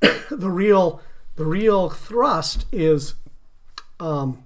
[0.30, 1.00] the real
[1.36, 3.14] the real thrust is
[4.00, 4.44] um,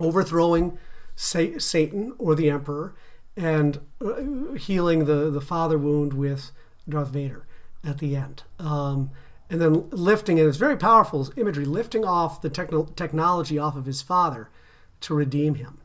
[0.00, 0.78] overthrowing
[1.14, 2.94] Sa- Satan or the Emperor
[3.36, 6.50] and uh, healing the, the father wound with
[6.88, 7.46] Darth Vader
[7.84, 8.42] at the end.
[8.58, 9.10] Um,
[9.50, 13.86] and then lifting, and it's very powerful imagery, lifting off the techno- technology off of
[13.86, 14.50] his father
[15.00, 15.78] to redeem him.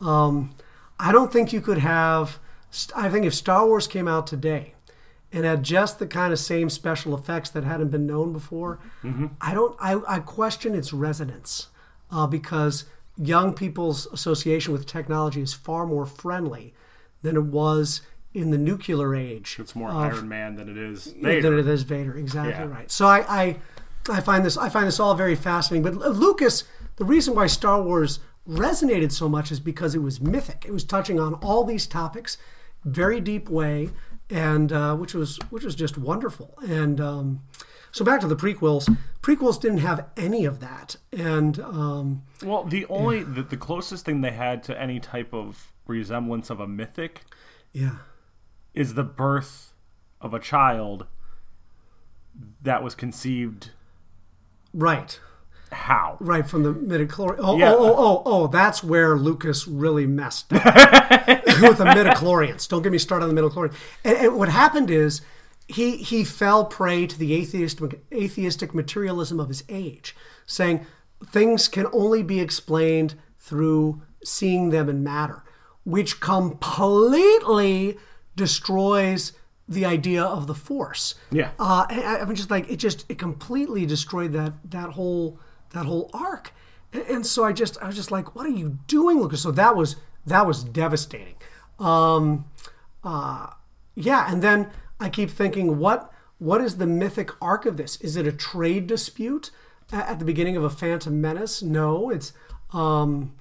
[0.00, 0.54] Um,
[0.98, 2.38] I don't think you could have,
[2.94, 4.74] I think if Star Wars came out today
[5.32, 8.78] and had just the kind of same special effects that hadn't been known before,
[9.40, 11.68] I don't, I, I question its resonance
[12.10, 12.84] uh, because
[13.16, 16.74] young people's association with technology is far more friendly
[17.22, 18.02] than it was
[18.32, 19.56] in the nuclear age.
[19.58, 21.58] It's more Iron Man than it is than Vader.
[21.58, 22.16] it is Vader.
[22.16, 22.66] Exactly Yeah.
[22.66, 22.90] right.
[22.90, 23.56] So I, I,
[24.08, 25.82] I find this, I find this all very fascinating.
[25.82, 26.64] But Lucas,
[26.96, 30.64] the reason why Star Wars resonated so much is because it was mythic.
[30.66, 32.38] It was touching on all these topics,
[32.84, 33.90] very deep way,
[34.28, 36.54] and uh, which was which was just wonderful.
[36.62, 37.42] And um,
[37.92, 38.94] so back to the prequels.
[39.22, 44.20] Prequels didn't have any of that, and um, Well, the only the, the closest thing
[44.20, 47.22] they had to any type of resemblance of a mythic
[47.72, 47.96] yeah,
[48.74, 49.74] is the birth
[50.20, 51.06] of a child
[52.62, 53.70] that was conceived
[54.72, 55.20] right.
[55.72, 56.16] How?
[56.20, 57.36] Right from the midichlorian.
[57.38, 57.72] Oh, Yeah.
[57.72, 60.64] oh, oh, oh, oh, that's where Lucas really messed up
[61.62, 62.68] with the midichlorians.
[62.68, 63.72] Don't get me started on the midichlorian.
[64.04, 65.20] And, and what happened is
[65.68, 70.84] he he fell prey to the atheistic atheistic materialism of his age, saying
[71.24, 75.44] things can only be explained through seeing them in matter,
[75.84, 77.96] which completely
[78.36, 79.32] destroys
[79.68, 81.14] the idea of the Force.
[81.30, 81.50] Yeah.
[81.58, 85.38] Uh, I, I'm just like it just it completely destroyed that that whole
[85.70, 86.52] that whole arc,
[86.92, 89.42] and, so I just I was just like, what are you doing, Lucas?
[89.42, 91.34] So that was that was devastating.
[91.78, 92.46] Um,
[93.04, 93.48] uh,
[93.94, 98.00] yeah, and then I keep thinking, what what is the mythic arc of this?
[98.00, 99.50] Is it a trade dispute
[99.92, 101.62] at the beginning of a Phantom Menace?
[101.62, 102.32] No, it's
[102.72, 103.34] um,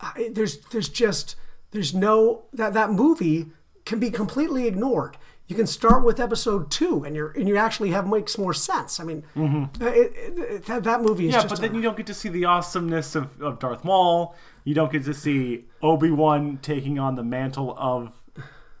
[0.00, 1.36] I, there's there's just
[1.70, 3.46] there's no that that movie
[3.84, 5.16] can be completely ignored.
[5.48, 8.98] You can start with episode two, and you're and you actually have makes more sense.
[8.98, 11.96] I mean, uh, it, it, that, that movie is Yeah, but a- then you don't
[11.96, 14.34] get to see the awesomeness of, of Darth Maul.
[14.64, 18.12] You don't get to see Obi Wan taking on the mantle of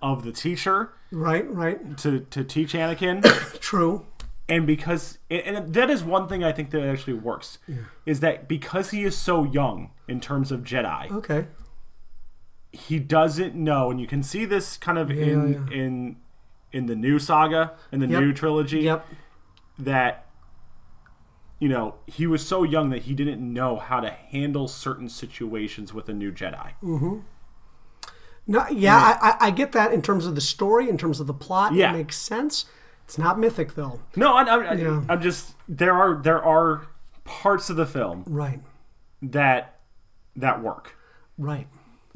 [0.02, 3.22] of the teacher right, right, to to teach Anakin.
[3.60, 4.04] true,
[4.48, 7.58] and because and that is one thing I think that actually works
[8.04, 11.46] is that because he is so young in terms of Jedi, okay,
[12.72, 15.76] he doesn't know, and you can see this kind of in yeah.
[15.76, 16.16] in
[16.76, 18.20] in the new saga in the Yep.
[18.20, 19.06] new trilogy yep,
[19.78, 20.26] that
[21.58, 25.94] you know he was so young that he didn't know how to handle certain situations
[25.94, 26.72] with a new Jedi.
[26.82, 27.18] Mm-hmm.
[28.46, 31.26] no, yeah, I, I, I get that in terms of the story, in terms of
[31.26, 31.90] the plot, Yeah.
[31.90, 32.66] it makes sense.
[33.04, 35.02] It's not mythic though, No, I, I, Yeah.
[35.08, 36.86] I'm just there are there are
[37.24, 38.60] parts of the film right,
[39.22, 39.80] that
[40.36, 40.94] that work.
[41.38, 41.66] right,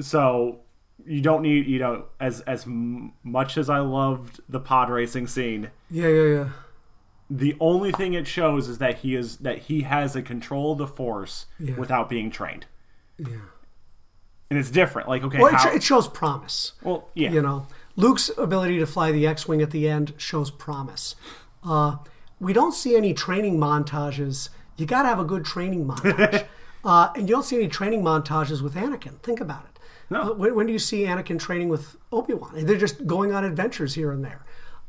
[0.00, 0.60] So
[1.06, 5.70] you don't need you know as as much as I loved the pod racing scene.
[5.90, 6.48] yeah, yeah, yeah,
[7.30, 10.78] The only thing it shows is that he is that he has a control of
[10.78, 11.74] the force Yeah.
[11.76, 12.66] without being trained,
[13.18, 13.28] yeah.
[14.50, 15.08] and it's different.
[15.08, 16.72] Like okay, Well, it, how, it shows promise.
[16.82, 21.14] well yeah, You know, Luke's ability to fly the X-wing at the end shows promise.
[21.62, 21.96] Uh,
[22.38, 24.48] we don't see any training montages.
[24.76, 26.46] You got to have a good training montage,
[26.84, 29.20] uh, and you don't see any training montages with Anakin.
[29.22, 29.78] Think about it.
[30.10, 30.32] No.
[30.32, 32.64] When, when do you see Anakin training with Obi Wan?
[32.66, 34.42] They're just going on adventures here and there.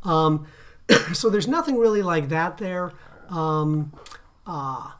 [0.03, 0.47] Um,
[1.13, 2.91] so there's nothing really like that there.
[3.29, 3.93] Um,
[4.47, 4.91] uh,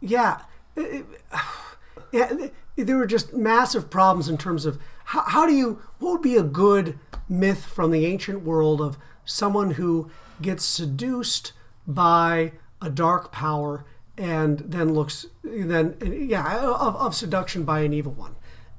[0.00, 0.42] yeah.
[0.76, 1.06] It- it-
[2.12, 6.12] yeah, th- there were just massive problems in terms of how, how do you what
[6.12, 6.98] would be a good
[7.28, 10.10] myth from the ancient world of someone who
[10.42, 11.52] gets seduced
[11.86, 13.84] by a dark power
[14.18, 15.96] and then looks then
[16.28, 18.34] yeah of, of seduction by an evil one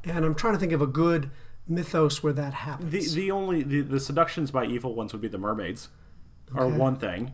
[0.06, 1.30] and i'm trying to think of a good
[1.68, 5.28] mythos where that happens the the only the, the seductions by evil ones would be
[5.28, 5.90] the mermaids,
[6.54, 7.34] are one thing.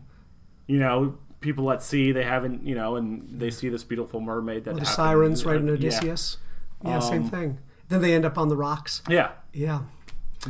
[0.66, 4.64] You know, people at sea they haven't you know, and they see this beautiful mermaid
[4.64, 5.88] that the happens- sirens right in uh, yeah.
[5.88, 6.38] odysseus
[6.84, 7.58] yeah, same thing
[7.88, 9.82] then they end up on the rocks Yeah, yeah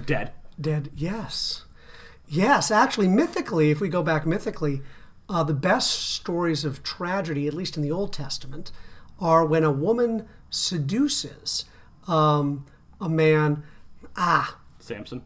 [0.06, 0.32] dead.
[0.60, 0.90] Dead.
[0.94, 1.64] Yes.
[2.28, 4.80] Yes, actually, mythically, if we go back mythically,
[5.28, 8.70] uh, the best stories of tragedy, at least in the Old Testament,
[9.20, 11.64] are when a woman seduces
[12.08, 12.66] um,
[13.00, 13.62] a man.
[14.16, 15.22] Ah, Samson.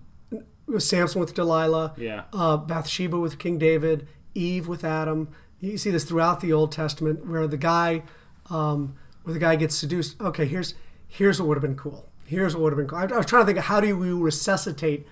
[0.78, 2.24] Samson with Delilah, Yeah.
[2.32, 5.28] uh, Bathsheba with King David, Eve with Adam.
[5.60, 8.02] You see this throughout the Old Testament, where the guy,
[8.50, 10.20] um, where the guy gets seduced.
[10.20, 10.74] Okay, here's
[11.08, 12.08] here's what would have been cool.
[12.24, 12.98] Here's what would have been cool.
[12.98, 15.06] I, I was trying to think of how do you resuscitate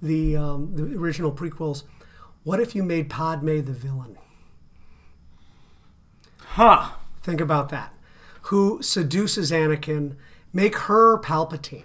[0.00, 1.82] the um, the original prequels.
[2.44, 4.16] What if you made Padme the villain?
[6.54, 6.90] Huh.
[7.22, 7.92] Think about that.
[8.44, 10.16] Who seduces Anakin?
[10.52, 11.84] Make her Palpatine.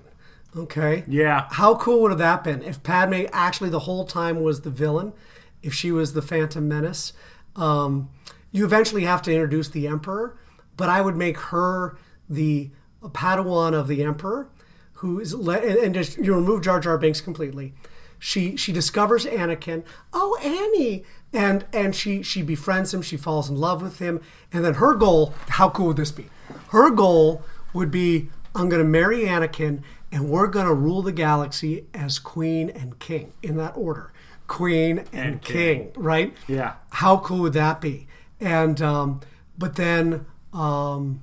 [0.55, 1.03] Okay.
[1.07, 1.47] Yeah.
[1.51, 5.13] How cool would have that been if Padme actually the whole time was the villain?
[5.61, 7.13] If she was the Phantom Menace?
[7.55, 8.09] Um,
[8.51, 10.37] you eventually have to introduce the Emperor,
[10.77, 11.97] but I would make her
[12.29, 12.69] the
[13.03, 14.47] Padawan of the Emperor,
[14.93, 17.73] who is le- and, and just you remove Jar Jar Binks completely.
[18.17, 19.83] She she discovers Anakin.
[20.13, 23.01] Oh, Annie, and and she she befriends him.
[23.01, 24.21] She falls in love with him,
[24.53, 25.33] and then her goal.
[25.49, 26.29] How cool would this be?
[26.69, 31.11] Her goal would be I'm going to marry Anakin, and we're going to rule the
[31.11, 34.11] galaxy as queen and king in that order.
[34.47, 35.91] Queen and, And king.
[35.95, 36.33] right?
[36.47, 36.73] Yeah.
[36.91, 38.07] How cool would that be?
[38.39, 39.21] And um,
[39.57, 41.21] but then um,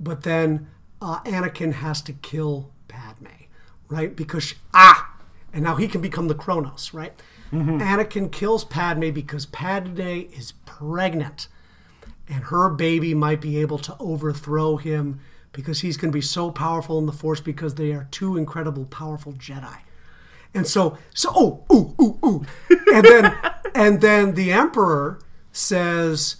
[0.00, 0.68] but then
[1.02, 3.26] uh, Anakin has to kill Padme,
[3.88, 4.14] right?
[4.14, 5.14] Because she, ah,
[5.52, 7.12] and now he can become the Kronos, right?
[7.52, 11.46] Anakin kills Padme because Padme is pregnant,
[12.28, 15.20] and her baby might be able to overthrow him
[15.54, 18.84] because he's going to be so powerful in the Force because they are two incredible,
[18.84, 19.78] powerful Jedi.
[20.52, 22.46] And so, so oh, ooh, ooh, ooh,
[22.92, 23.34] and then,
[23.74, 26.36] and then the Emperor says,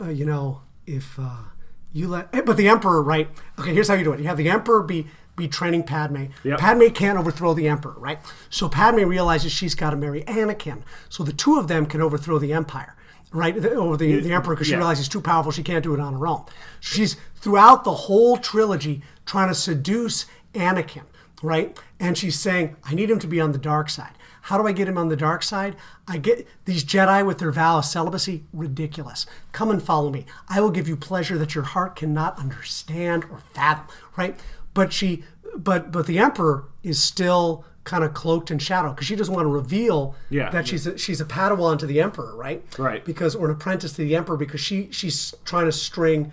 [0.00, 1.44] uh, you know, if uh,
[1.92, 3.28] you let, eh, but the Emperor, right?
[3.58, 4.20] Okay, here's how you do it.
[4.20, 6.26] You have the Emperor be be training Padme.
[6.44, 6.58] Yep.
[6.58, 8.18] Padme can't overthrow the Emperor, right?
[8.50, 12.38] So Padme realizes she's got to marry Anakin, so the two of them can overthrow
[12.38, 12.94] the Empire.
[13.32, 14.78] Right the- over the, the emperor because she Yeah.
[14.78, 15.52] realizes he's too powerful.
[15.52, 16.44] She can't do it on her own.
[16.80, 21.02] She's throughout the whole trilogy trying to seduce Anakin.
[21.42, 21.78] right?
[21.98, 24.12] And she's saying, I need him to be on the dark side.
[24.42, 25.74] How do I get him on the dark side?
[26.06, 29.24] I get these Jedi with their vow of celibacy, ridiculous.
[29.52, 30.26] Come and follow me.
[30.50, 33.86] I will give you pleasure that your heart cannot understand or fathom,
[34.18, 34.38] right?
[34.74, 35.24] But she,
[35.56, 39.44] but but the Emperor is still kind of cloaked in shadow because she doesn't want
[39.44, 40.48] to reveal Yeah.
[40.50, 42.62] that she's a, she's a Padawan to the Emperor, right?
[42.78, 43.04] Right.
[43.04, 46.30] Because or an apprentice to the Emperor because she she's trying to string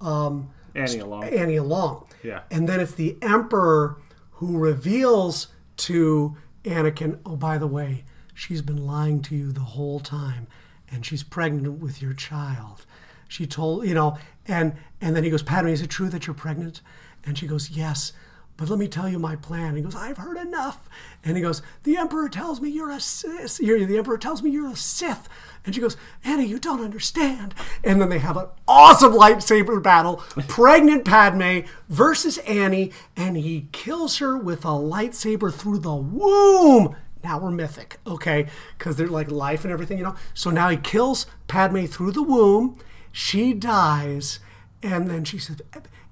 [0.00, 1.24] um, Annie along.
[1.24, 2.06] Annie along.
[2.22, 2.42] Yeah.
[2.50, 3.96] And then it's the Emperor
[4.32, 10.00] who reveals to Anakin, oh, by the way, she's been lying to you the whole
[10.00, 10.46] time
[10.90, 12.84] and she's pregnant with your child.
[13.28, 16.34] She told, you know, and and then he goes, Padme, is it true that you're
[16.34, 16.80] pregnant?
[17.24, 18.12] And she goes, Yes.
[18.58, 19.76] But let me tell you my plan.
[19.76, 20.90] He goes, I've heard enough.
[21.24, 23.58] And he goes, The Emperor tells me you're a Sith.
[23.58, 25.28] The Emperor tells me you're a Sith.
[25.64, 27.54] And she goes, Annie, you don't understand.
[27.84, 30.16] And then they have an awesome lightsaber battle.
[30.48, 32.90] Pregnant Padme versus Annie.
[33.16, 36.96] And he kills her with a lightsaber through the womb.
[37.22, 38.48] Now we're mythic, okay?
[38.76, 40.16] Because they're like life and everything, you know?
[40.34, 42.76] So now he kills Padme through the womb.
[43.12, 44.40] She dies.
[44.82, 45.62] And then she says,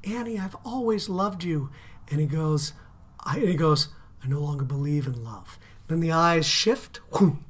[0.04, 1.70] Annie, I've always loved you.
[2.10, 2.72] And he goes,
[3.24, 3.88] I, and he goes,
[4.22, 5.58] I no longer believe in love.
[5.88, 7.44] Then the eyes shift, whoom,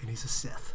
[0.00, 0.74] and he's a Sith.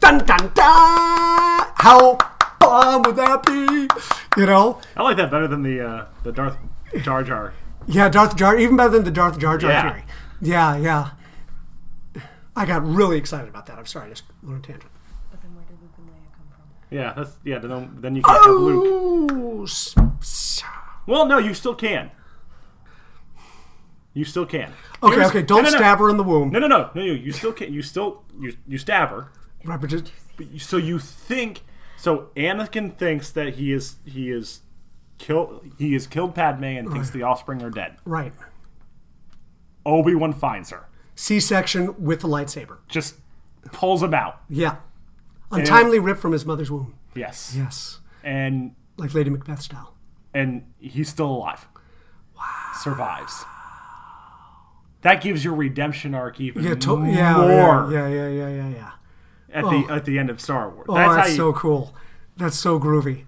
[0.00, 1.66] Dun dun dun!
[1.74, 2.16] How
[2.60, 3.88] bomb would that be?
[4.40, 4.80] You know?
[4.96, 6.56] I like that better than the uh, the Darth
[7.02, 7.52] Jar Jar.
[7.86, 9.90] Yeah, Darth Jar, even better than the Darth Jar Jar Yeah.
[9.90, 10.04] theory.
[10.40, 11.10] Yeah, yeah.
[12.54, 13.78] I got really excited about that.
[13.78, 14.90] I'm sorry, I just went on a tangent.
[15.30, 16.96] But then where did Luke and Leia come from?
[16.96, 17.58] Yeah, that's yeah.
[17.58, 19.30] Then, then you can't have Luke.
[19.32, 20.62] Ooh, s- s-
[21.06, 22.10] Well, no, you still can.
[24.18, 24.72] You still can.
[25.02, 25.76] Okay, Here's- okay, don't no, no, no.
[25.78, 26.50] stab her in the womb.
[26.50, 27.02] No, no, no, no.
[27.02, 27.72] You, you still can.
[27.72, 29.30] You still you you stab her.
[29.64, 31.62] Right, but just, But you- So you think
[31.96, 32.30] so?
[32.36, 34.62] Anakin thinks that he is he is
[35.18, 37.96] kill he has killed Padme and thinks the offspring are dead.
[38.04, 38.32] right.
[39.86, 42.78] Obi Wan finds her, C-section with the lightsaber.
[42.88, 43.14] just
[43.72, 44.40] pulls him out.
[44.48, 44.76] Yeah.
[45.50, 46.94] Untimely rip from his mother's womb.
[47.14, 48.00] Yes, Yes.
[48.22, 49.94] and Like Lady Macbeth style.
[50.34, 51.66] and he's still alive.
[52.36, 53.44] Wow, survives.
[55.02, 58.90] That gives your redemption arc even Yeah, to- yeah, more yeah, yeah, yeah, yeah, yeah.
[59.52, 60.86] at the at the end of Star Wars.
[60.88, 61.94] Oh, That's that's, how you, so cool.
[62.36, 63.24] That's so groovy.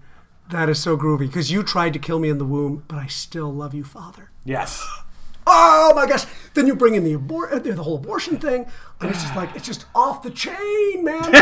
[0.49, 3.07] That is so groovy because you tried to kill me in the womb, but I
[3.07, 4.31] still love you, Father.
[4.45, 4.85] yes.
[5.47, 6.25] Oh my gosh!
[6.53, 8.67] Then you bring in the abor- uh, the whole abortion thing,
[9.01, 11.19] and it's just like it's just off the chain, man.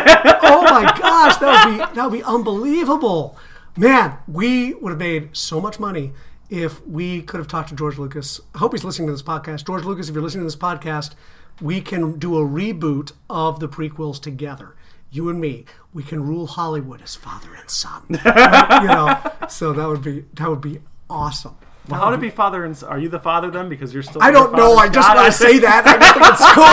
[0.41, 3.37] oh my gosh, that would be that would be unbelievable,
[3.75, 4.17] man.
[4.25, 6.13] We would have made so much money
[6.49, 8.41] if we could have talked to George Lucas.
[8.55, 9.65] I hope he's listening to this podcast.
[9.65, 11.13] George Lucas, if you're listening to this podcast,
[11.61, 14.75] we can do a reboot of the prequels together.
[15.11, 18.03] You and me, we can rule Hollywood as father and son.
[18.09, 21.57] You know, so that would be that would be awesome.
[21.89, 23.69] Well, how to be father and are you the father then?
[23.69, 24.21] Because you're still.
[24.21, 24.75] I don't know.
[24.75, 25.85] I just want to say that.
[25.87, 26.65] I just think it's cool.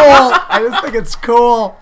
[0.48, 1.76] I just think it's cool.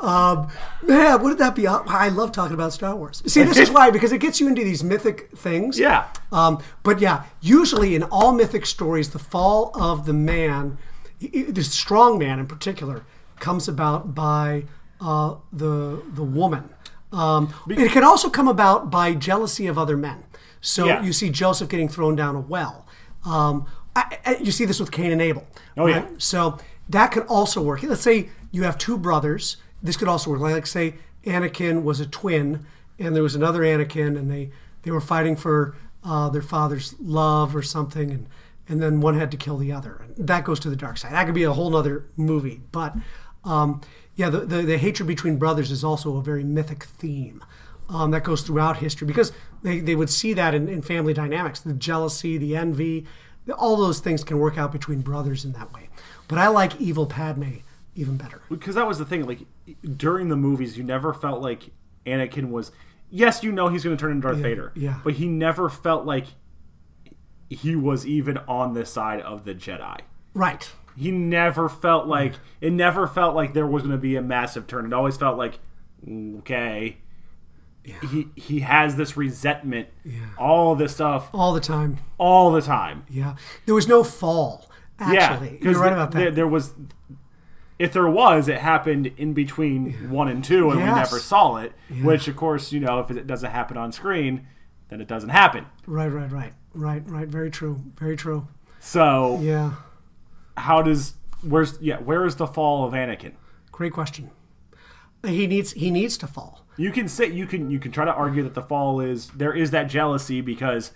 [0.00, 0.48] Um,
[0.82, 1.66] man, wouldn't that be?
[1.66, 3.22] I love talking about Star Wars.
[3.26, 5.78] See, this is why because it gets you into these mythic things.
[5.78, 6.08] Yeah.
[6.30, 10.78] Um, but yeah, usually in all mythic stories, the fall of the man,
[11.20, 13.04] the strong man in particular,
[13.40, 14.64] comes about by
[15.00, 16.70] uh, the the woman.
[17.12, 20.23] Um, it can also come about by jealousy of other men.
[20.64, 21.02] So Yeah.
[21.02, 22.86] you see Joseph getting thrown down a well.
[23.24, 25.46] Um, I, I, you see this with Cain and Abel.
[25.76, 26.06] Oh, yeah.
[26.18, 27.82] So that can also work.
[27.82, 29.58] Let's say you have two brothers.
[29.82, 30.40] This could also work.
[30.40, 32.64] Like, say Anakin was a twin,
[32.98, 34.50] and there was another Anakin, and they
[34.82, 38.26] they were fighting for uh, their father's love or something, and
[38.68, 40.02] and then one had to kill the other.
[40.16, 41.12] And that goes to the dark side.
[41.12, 42.62] That could be a whole nother movie.
[42.72, 42.94] But
[43.44, 43.82] um,
[44.16, 47.44] yeah, the, the the hatred between brothers is also a very mythic theme.
[47.88, 49.30] Um, that goes throughout history because
[49.62, 53.04] they, they would see that in, in family dynamics the jealousy, the envy,
[53.58, 55.90] all those things can work out between brothers in that way.
[56.26, 57.56] But I like evil Padme
[57.94, 58.40] even better.
[58.50, 59.26] because that was the thing.
[59.26, 59.40] Like
[59.96, 61.70] during the movies, you never felt like
[62.06, 62.72] Anakin was.
[63.10, 64.72] Yes, you know he's going to turn into Darth Vader.
[64.74, 65.00] yeah.
[65.04, 66.26] But he never felt like
[67.50, 70.00] he was even on the side of the Jedi.
[70.32, 70.70] Right.
[70.96, 72.72] He never felt like it.
[72.72, 74.86] Never felt like there was going to be a massive turn.
[74.86, 75.58] It always felt like
[76.38, 76.98] okay.
[78.10, 79.88] He he has this resentment,
[80.38, 81.98] all this stuff, All the time.
[82.18, 83.04] all the time.
[83.10, 83.36] Yeah.
[83.66, 85.58] There was no fall, actually.
[85.60, 86.18] yeah, You're right about that.
[86.18, 86.72] There, there was,
[87.78, 91.72] if there was, it happened in between one and two, and we never saw it.
[92.02, 94.46] Which, of course, you know, if it doesn't happen on screen,
[94.88, 95.66] then it doesn't happen.
[95.86, 96.52] right, right, right.
[96.72, 97.28] Right, right.
[97.28, 97.80] Very true.
[97.98, 98.48] Very true.
[98.80, 99.72] So, Yeah.
[100.56, 103.32] how does where's yeah where is the fall of Anakin?
[103.72, 104.30] Great question.
[105.24, 106.63] He needs he needs to fall.
[106.76, 109.52] You can say you can you can try to argue that the fall is there
[109.52, 110.92] is that jealousy because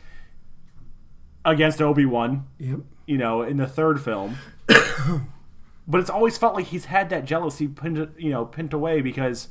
[1.45, 2.81] against Obi Wan, Yep.
[3.07, 4.37] you know, in the third film.
[4.67, 9.49] but it's always felt like he's had that jealousy pinned, you know, pinned away because,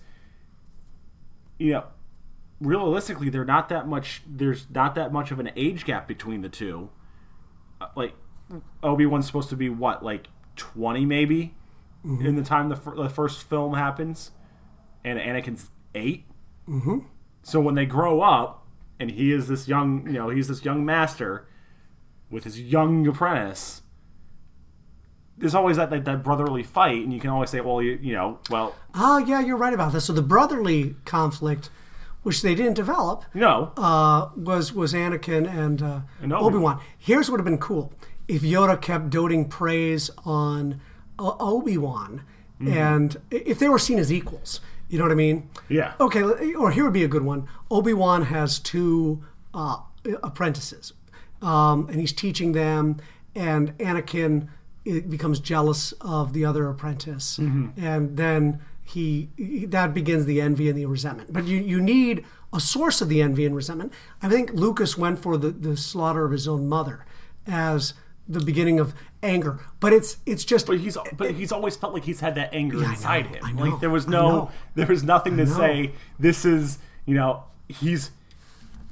[1.58, 1.86] you know,
[2.60, 4.22] realistically, they're not that much.
[4.28, 6.90] There's not that much of an age gap between the two.
[7.82, 8.14] Uh, Like
[8.84, 11.56] Obi Wan's supposed to be what, like twenty maybe,
[12.04, 14.32] in the time the, the first film happens,
[15.04, 16.26] and Anakin's 8
[16.70, 16.98] Mm-hmm.
[17.44, 18.66] So when they grow up,
[19.00, 21.48] and he is this young, you know, he's this young master
[22.30, 23.84] with his young apprentice.
[25.38, 28.14] There's always that, that that brotherly fight, and you can always say, well, you, you
[28.14, 30.06] know, well, Ah, yeah, you're right about this.
[30.06, 31.70] So the brotherly conflict,
[32.24, 36.44] which they didn't develop, no, uh, was was Anakin and, uh, And Obi-Wan.
[36.54, 36.80] Obi Wan.
[36.98, 37.94] Here's what would have been cool
[38.28, 40.82] if Yoda kept doting praise on
[41.20, 42.24] uh, Obi Wan,
[42.60, 42.74] Mm-hmm.
[42.74, 44.60] and if they were seen as equals.
[44.90, 45.50] You know what I mean?
[45.70, 46.22] yeah, Okay,
[46.54, 47.48] or here would be a good one.
[47.70, 49.24] Obi Wan has two
[49.54, 49.78] uh,
[50.24, 50.94] apprentices,
[51.42, 52.98] um, and he's teaching them,
[53.36, 54.48] and Anakin
[55.10, 59.30] becomes jealous of the other apprentice, and then he
[59.68, 61.34] that begins the envy and the resentment.
[61.34, 62.24] But you you need
[62.54, 63.92] a source of the envy and resentment.
[64.22, 67.06] I think Lucas went for the, the slaughter of his own mother
[67.46, 67.94] as
[68.30, 72.04] the beginning of anger, but it's it's just But he's but he's always felt like
[72.04, 73.46] he's had that anger I inside know, him.
[73.46, 77.44] I know, like there was no there was nothing to say this is you know
[77.68, 78.12] he's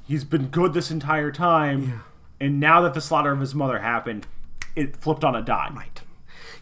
[0.06, 1.98] he's been good this entire time, Yeah.
[2.40, 4.26] and now that the slaughter of his mother happened,
[4.74, 5.76] it flipped on a dime.
[5.76, 6.00] Right.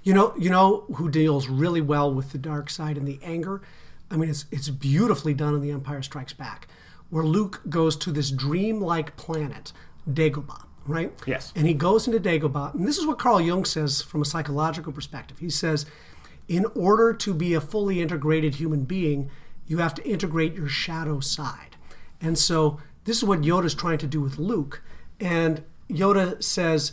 [0.03, 3.62] You know, you know who deals really well with the dark side and the anger.
[4.11, 6.68] I mean, it's it's beautifully done in The Empire Strikes Back,
[7.09, 9.72] where Luke goes to this dream-like planet,
[10.09, 11.12] Dagobah, right?
[11.26, 11.53] Yes.
[11.57, 14.93] And he goes into Dagobah, and this is what Carl Jung says from a psychological
[14.93, 15.39] perspective.
[15.39, 15.87] He says,
[16.49, 19.30] in order to be a fully integrated human being,
[19.66, 21.76] you have to integrate your shadow side.
[22.20, 24.82] And so this is what Yoda's trying to do with Luke.
[25.20, 26.93] And Yoda says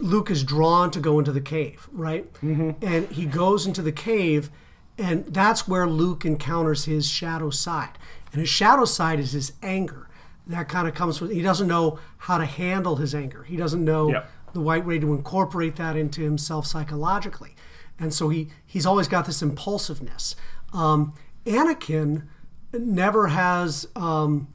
[0.00, 2.32] Luke is drawn to go into the cave, right?
[2.34, 2.84] Mm-hmm.
[2.84, 4.50] And he goes into the cave,
[4.98, 7.98] and that's where Luke encounters his shadow side.
[8.32, 10.08] And his shadow side is his anger.
[10.46, 13.44] That kind of comes with, he doesn't know how to handle his anger.
[13.44, 14.30] He doesn't know Yep.
[14.54, 17.54] the right way to incorporate that into himself psychologically.
[17.98, 20.34] And so he, he's always got this impulsiveness.
[20.72, 21.14] Um,
[21.46, 22.26] Anakin
[22.72, 24.48] never has, um,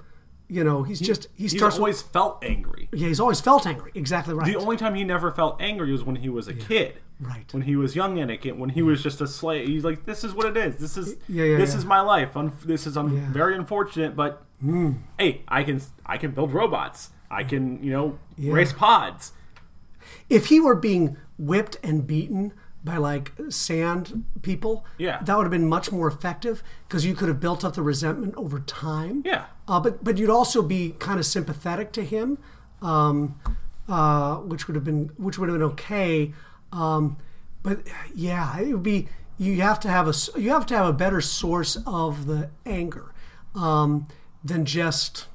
[0.49, 2.89] you know, he's just, he He's starts, always felt angry.
[2.91, 3.91] yeah, he's always felt angry.
[3.95, 4.45] Exactly right.
[4.45, 6.95] The only time he never felt angry was when he was a kid.
[7.19, 7.51] Right.
[7.51, 10.33] When he was young Anakin, when he was just a slave, he's like, "This is
[10.35, 10.77] what it is.
[10.77, 11.77] This is Yeah, yeah, this yeah.
[11.79, 12.37] is my life.
[12.37, 13.31] Un- this is un- Yeah.
[13.31, 14.43] Very unfortunate, but
[15.17, 17.09] hey, I can I can build robots.
[17.31, 19.31] I can you know race pods.
[20.29, 22.53] if he were being whipped and beaten
[22.83, 25.21] by like sand people, Yeah.
[25.23, 28.33] that would have been much more effective because you could have built up the resentment
[28.37, 29.23] over time.
[29.25, 29.45] Yeah.
[29.67, 32.37] Uh, but but you'd also be kind of sympathetic to him,
[32.81, 33.35] um,
[33.89, 36.31] uh, which would have been which would have been okay.
[36.71, 37.17] Um,
[37.63, 37.79] but
[38.15, 39.07] yeah, it would be
[39.37, 43.13] you have to have a you have to have a better source of the anger
[43.55, 44.07] um,
[44.43, 45.27] than just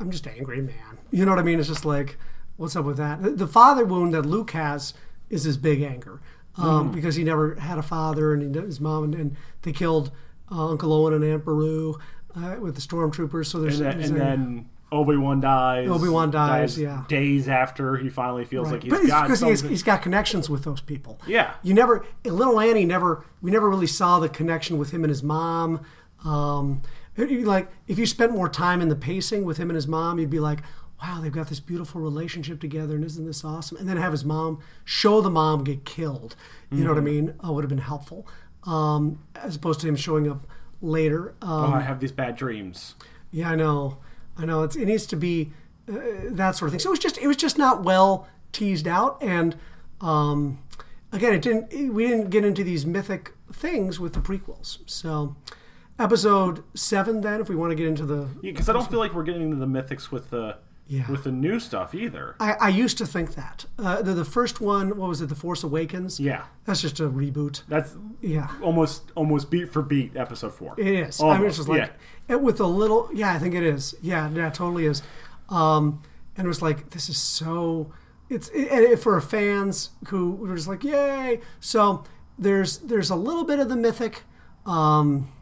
[0.00, 0.98] I'm just angry, man.
[1.10, 1.58] You know what I mean?
[1.58, 2.16] It's just like
[2.56, 3.22] what's up with that?
[3.22, 4.94] The, the father wound that Luke has
[5.30, 6.20] is his big anger
[6.56, 10.10] um, because he never had a father and he, his mom and, and they killed
[10.50, 11.94] uh, Uncle Owen and Aunt Beru
[12.36, 13.46] uh, with the stormtroopers.
[13.46, 15.88] So there's, And then, there's and a- then Obi Wan dies.
[15.88, 17.04] Obi-Wan dies, yeah.
[17.08, 19.70] Days after he finally feels like he's but it's got because something.
[19.70, 21.18] he's got connections with those people.
[21.26, 21.54] Yeah.
[21.62, 25.22] You never, little Annie never, we never really saw the connection with him and his
[25.22, 25.80] mom.
[26.24, 26.82] Um,
[27.16, 30.30] like if you spent more time in the pacing with him and his mom, you'd
[30.30, 30.60] be like,
[31.02, 33.76] wow, they've got this beautiful relationship together, and isn't this awesome?
[33.78, 36.36] And then have his mom show the mom get killed.
[36.70, 37.26] You know what I Mm-hmm.
[37.26, 37.34] mean?
[37.44, 38.24] Uh, would have been helpful,
[38.64, 40.46] um, as opposed to him showing up
[40.80, 41.34] later.
[41.42, 42.94] Um, oh, I have these bad dreams.
[43.32, 43.98] yeah, I know.
[44.36, 44.62] I know.
[44.62, 45.52] It needs to be
[45.88, 45.94] uh,
[46.30, 46.80] that sort of thing.
[46.80, 49.56] So it was just it was just not well teased out, and
[50.00, 50.58] um,
[51.10, 51.94] again, it didn't.
[51.94, 54.78] We didn't get into these mythic things with the prequels.
[54.86, 55.36] So
[55.98, 59.14] episode seven, then, if we want to get into the, Because I don't feel like
[59.14, 60.56] we're getting into the mythics with the
[60.88, 61.10] Yeah.
[61.10, 62.36] with the new stuff either.
[62.38, 65.34] I, I used to think that uh, the, the first one, what was it, The
[65.34, 66.20] Force Awakens?
[66.20, 67.62] Yeah, that's just a reboot.
[67.68, 68.48] that's Yeah.
[68.60, 70.74] almost almost beat for beat episode four.
[70.76, 71.20] It is.
[71.22, 71.92] I mean, it's just like
[72.28, 72.34] yeah.
[72.34, 73.08] it with a little.
[73.14, 73.94] Yeah, I think it is.
[74.02, 75.02] Yeah, yeah, totally is.
[75.48, 76.02] Um,
[76.36, 77.92] and it was like this is so.
[78.28, 81.40] It's it, it- for fans who were just like yay.
[81.60, 82.04] So
[82.38, 84.22] there's there's a little bit of the mythic.
[84.66, 85.32] Um,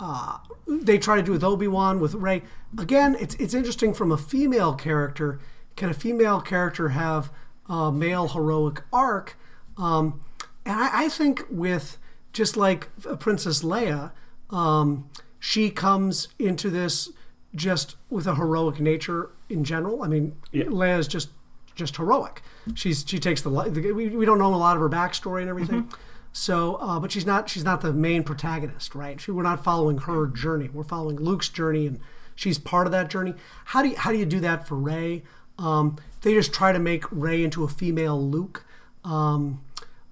[0.00, 2.42] uh, they try to do with Obi Wan with Rey.
[2.76, 5.38] Again, it's it's interesting from a female character.
[5.76, 7.30] Can a female character have
[7.68, 9.36] a male heroic arc?
[9.76, 10.20] Um,
[10.66, 11.98] and I, I think with
[12.32, 12.88] just like
[13.20, 14.10] Princess Leia,
[14.50, 15.08] um,
[15.38, 17.10] she comes into this
[17.54, 20.02] just with a heroic nature in general.
[20.02, 20.64] I mean, Yeah.
[20.64, 21.30] Leia's just
[21.74, 22.42] just heroic.
[22.74, 25.48] She's she takes the the- we, we don't know a lot of her backstory and
[25.48, 25.88] everything.
[26.32, 29.18] So, uh, but she's not she's not the main protagonist, right?
[29.20, 30.68] She, we're not following her journey.
[30.72, 32.00] We're following Luke's journey, and
[32.38, 33.34] she's part of that journey.
[33.66, 35.24] How do you, how do you do that for Rey?
[35.58, 38.64] Um, they just try to make Rey into a female Luke,
[39.04, 39.60] um,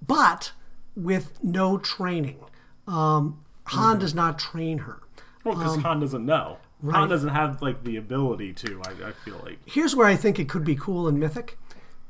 [0.05, 0.51] but
[0.95, 2.39] with no training.
[2.85, 4.99] Um, Han does not train her.
[5.45, 6.57] Well, because Um, Han doesn't know.
[6.85, 8.81] Han doesn't have like the ability to.
[8.85, 9.59] I, I feel like.
[9.65, 11.57] here's where I think it could be cool and mythic,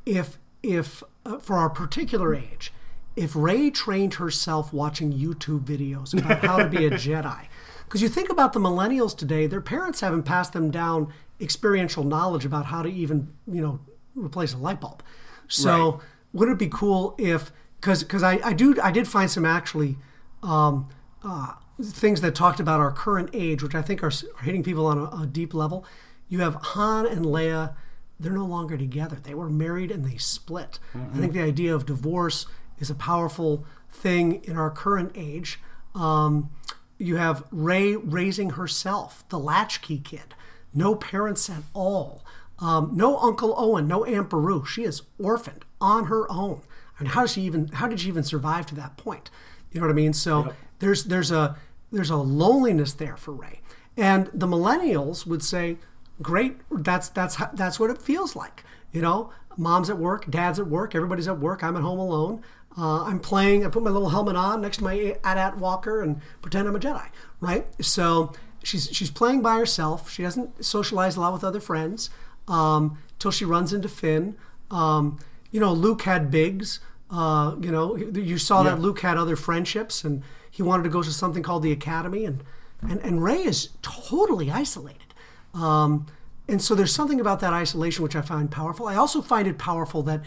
[0.05, 2.74] if if uh, for our particular age,
[3.15, 7.45] if Rey trained herself watching YouTube videos about how to be a Jedi,
[7.88, 12.45] because you think about the millennials today, their parents haven't passed them down experiential knowledge
[12.45, 13.79] about how to even you know
[14.15, 15.01] replace a light bulb.
[15.47, 15.99] So Right.
[16.33, 19.97] would it be cool if because because I, I do I did find some actually
[20.43, 20.89] um,
[21.23, 24.85] uh, things that talked about our current age, which I think are, are hitting people
[24.85, 25.85] on a, a deep level.
[26.27, 27.75] You have Han and Leia;
[28.19, 29.17] they're no longer together.
[29.21, 30.79] They were married and they split.
[31.13, 32.45] I think the idea of divorce
[32.79, 35.59] is a powerful thing in our current age.
[35.95, 36.49] Um,
[36.98, 40.36] you have Rey raising herself, the latchkey kid,
[40.74, 42.24] no parents at all.
[42.60, 44.66] Um, no Uncle Owen, no Aunt Beru.
[44.66, 46.62] She is orphaned on her own.
[47.00, 47.68] I mean, how does she even?
[47.68, 49.30] How did she even survive to that point?
[49.72, 50.14] You know what I mean?
[50.14, 51.56] So there's there's a
[51.91, 53.62] there's a loneliness there for Rey,
[53.95, 55.78] and the millennials would say,
[56.22, 60.68] "Great, that's that's that's what it feels like." You know, mom's at work, dad's at
[60.68, 61.64] work, everybody's at work.
[61.64, 62.41] I'm at home alone.
[62.78, 63.65] Uh, I'm playing.
[63.65, 66.80] I put my little helmet on next to my AT-AT walker and pretend I'm a
[66.80, 67.07] Jedi,
[67.41, 67.65] right?
[67.84, 70.11] So she's she's playing by herself.
[70.11, 72.09] She doesn't socialize a lot with other friends
[72.47, 74.36] um, till she runs into Finn.
[74.69, 75.19] Um,
[75.51, 76.80] you know, Luke had Biggs.
[77.09, 80.21] Uh, you know, you saw that Luke had other friendships, and
[80.51, 82.43] he wanted to go to something called the Academy, and
[82.82, 85.13] and, and Rey is totally isolated.
[85.53, 86.05] Um,
[86.47, 88.88] and so there's something about that isolation which I find powerful.
[88.88, 90.21] I also find it powerful that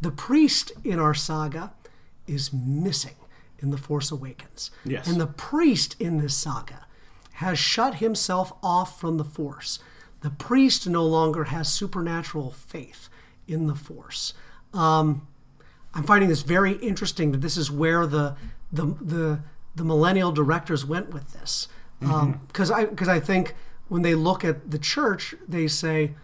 [0.00, 1.72] the priest in our saga
[2.26, 3.16] is missing
[3.58, 4.70] in The Force Awakens.
[4.84, 5.06] Yes.
[5.06, 6.86] And the priest in this saga
[7.34, 9.78] has shut himself off from the Force.
[10.20, 13.08] The priest no longer has supernatural faith
[13.48, 14.34] in the Force.
[14.72, 15.26] Um,
[15.94, 18.36] I'm finding this very interesting that this is where the
[18.72, 19.40] the the,
[19.74, 21.68] the millennial directors went with this
[22.46, 23.54] because I because I think
[23.88, 26.14] when they look at the church they say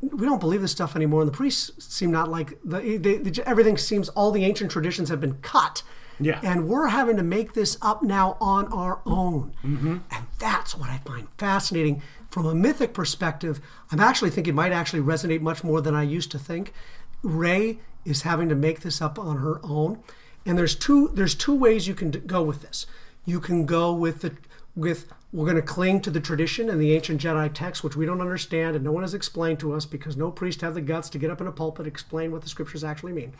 [0.00, 3.42] we don't believe this stuff anymore and the priests seem not like the they, they,
[3.44, 5.82] everything seems all the ancient traditions have been cut.
[6.20, 6.40] Yeah.
[6.42, 9.54] and we're having to make this up now on our own.
[9.62, 9.98] Mm-hmm.
[10.10, 12.02] And that's what I find fascinating.
[12.28, 13.60] From a mythic perspective
[13.92, 16.72] I'm actually think it might actually resonate much more than I used to think.
[17.22, 20.02] Rey is having to make this up on her own,
[20.46, 22.86] and there's two there's two ways you can go with this.
[23.24, 24.36] You can go with the
[24.74, 28.06] with we're going to cling to the tradition and the ancient Jedi text, which we
[28.06, 31.10] don't understand and no one has explained to us because no priest have the guts
[31.10, 33.34] to get up in a pulpit and explain what the scriptures actually mean,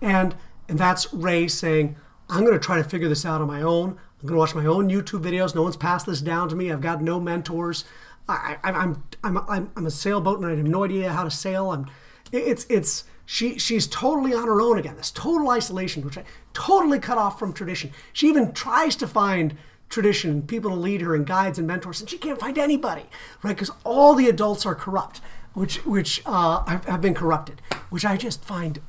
[0.00, 0.34] and
[0.68, 1.96] and that's Rey saying.
[2.26, 3.90] I'm going to try to figure this out on my own.
[3.90, 5.54] I'm going to watch my own YouTube videos.
[5.54, 6.72] No one's passed this down to me.
[6.72, 7.84] I've got no mentors.
[8.26, 11.70] I, I'm, I'm, I'm, I'm a sailboat and I have no idea how to sail.
[11.70, 11.86] I'm,
[12.32, 16.98] it's it's she she's totally on her own again this total isolation which i totally
[16.98, 19.56] cut off from tradition she even tries to find
[19.88, 23.04] tradition and people to lead her and guides and mentors and she can't find anybody
[23.42, 25.20] right because all the adults are corrupt
[25.52, 27.60] which which uh, have, have been corrupted
[27.90, 28.80] which i just find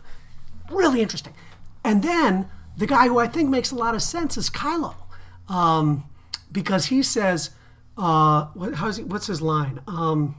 [0.71, 1.33] really interesting
[1.83, 4.95] and then the guy who i think makes a lot of sense is kylo
[5.47, 6.05] um,
[6.51, 7.51] because he says
[7.97, 10.35] uh, what, how's he, what's his line um,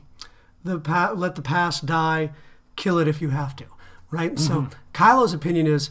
[0.67, 2.31] the pa- let the past die,
[2.75, 3.65] kill it if you have to,
[4.11, 4.39] right?
[4.39, 5.91] So Kylo's opinion is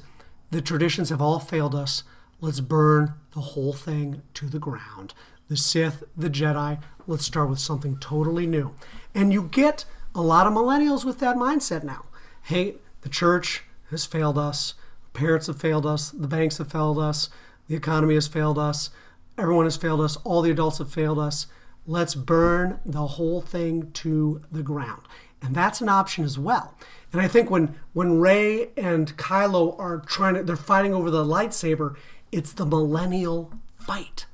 [0.52, 2.04] the traditions have all failed us.
[2.42, 5.14] Let's burn the whole thing to the ground.
[5.48, 8.74] The Sith, the Jedi, let's start with something totally new.
[9.14, 12.06] And you get a lot of millennials with that mindset now.
[12.44, 14.74] Hey, the church has failed us.
[15.14, 16.10] Parents have failed us.
[16.10, 17.30] The banks have failed us.
[17.68, 18.90] The economy has failed us.
[19.38, 20.18] Everyone has failed us.
[20.18, 21.48] All the adults have failed us.
[21.88, 25.04] Let's burn the whole thing to the ground.
[25.42, 26.76] And that's an option as well.
[27.14, 31.24] And I think when when Rey and Kylo are trying to they're fighting over the
[31.24, 31.96] lightsaber,
[32.36, 34.26] it's the millennial fight.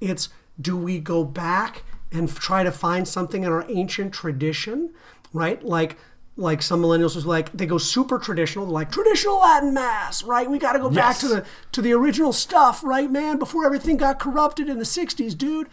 [0.00, 4.94] It's do we go back and try to find something in our ancient tradition,
[5.34, 5.62] right?
[5.62, 5.98] Like
[6.38, 10.50] like some millennials was like they go super traditional, they're like traditional Latin mass, right?
[10.50, 13.38] We got to go back to the to the original stuff, right, man?
[13.38, 15.68] Before everything got corrupted in the '60s, dude.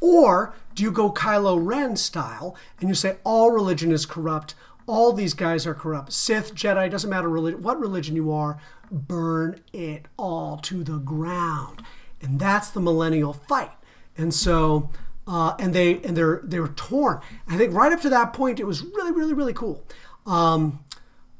[0.00, 4.54] Or do you go Kylo Ren style and you say all religion is corrupt,
[4.86, 8.60] all these guys are corrupt, Sith, Jedi, doesn't matter relig- what religion you are,
[8.90, 11.82] burn it all to the ground,
[12.20, 13.72] and that's the millennial fight.
[14.16, 14.90] And so,
[15.26, 17.20] uh, and they and they're they were torn.
[17.48, 19.84] I think right up to that point, it was really, really, really cool.
[20.24, 20.84] Um,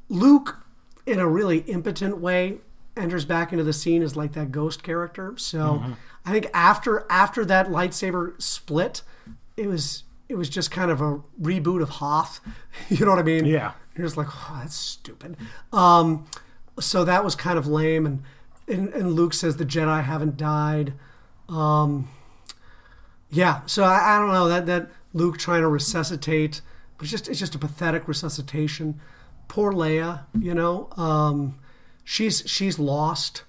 [0.09, 0.57] Luke,
[1.05, 2.57] in a really impotent way,
[2.95, 5.35] enters back into the scene as like that ghost character.
[5.37, 5.83] So
[6.25, 9.01] I think after after that lightsaber split,
[9.55, 12.39] it was it was just kind of a reboot of Hoth.
[12.89, 13.45] You know what I mean?
[13.45, 13.73] Yeah.
[13.95, 15.35] You're just like, oh, that's stupid.
[15.73, 16.27] Um,
[16.79, 18.05] so that was kind of lame.
[18.05, 18.23] And,
[18.67, 20.93] and and Luke says the Jedi haven't died.
[21.49, 22.09] Um,
[23.29, 23.61] yeah.
[23.65, 26.61] So I, I don't know that that Luke trying to resuscitate,
[26.97, 28.99] but it's just it's just a pathetic resuscitation.
[29.47, 30.21] Poor Leia.
[30.39, 31.57] You know, um,
[32.03, 33.43] she's she's lost.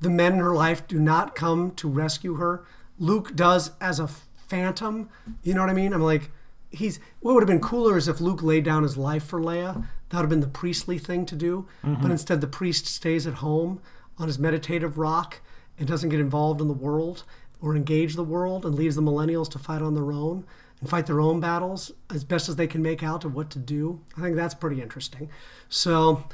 [0.00, 2.64] The men in her life do not come to rescue her.
[2.98, 4.08] Luke does as a
[4.54, 5.08] phantom.
[5.42, 5.92] You know what I mean?
[5.92, 6.30] I'm like,
[6.70, 7.00] he's.
[7.20, 9.86] What would have been cooler is if Luke laid down his life for Leia.
[10.10, 11.66] That would have been the priestly thing to do.
[11.84, 12.02] Mm-hmm.
[12.02, 13.80] But instead, the priest stays at home
[14.18, 15.40] on his meditative rock
[15.78, 17.24] and doesn't get involved in the world
[17.60, 20.44] or engage the world and leaves the millennials to fight on their own
[20.80, 23.58] and fight their own battles as best as they can make out of what to
[23.58, 24.00] do.
[24.16, 25.30] I think that's pretty interesting.
[25.68, 26.24] So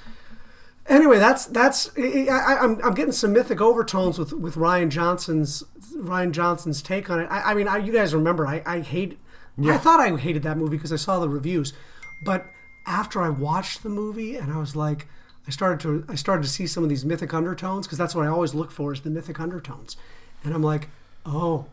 [0.89, 5.63] anyway, that's that's I, I, I'm I'm getting some mythic overtones with with Rian Johnson's
[5.95, 7.27] Rian Johnson's take on it.
[7.31, 9.19] I, I mean, I, you guys remember I I hate
[9.63, 11.73] I thought I hated that movie because I saw the reviews,
[12.25, 12.47] but
[12.87, 15.07] after I watched the movie and I was like.
[15.47, 18.25] I started to I started to see some of these mythic undertones because that's what
[18.27, 19.97] I always look for is the mythic undertones,
[20.45, 20.91] and I'm like,
[21.25, 21.67] oh,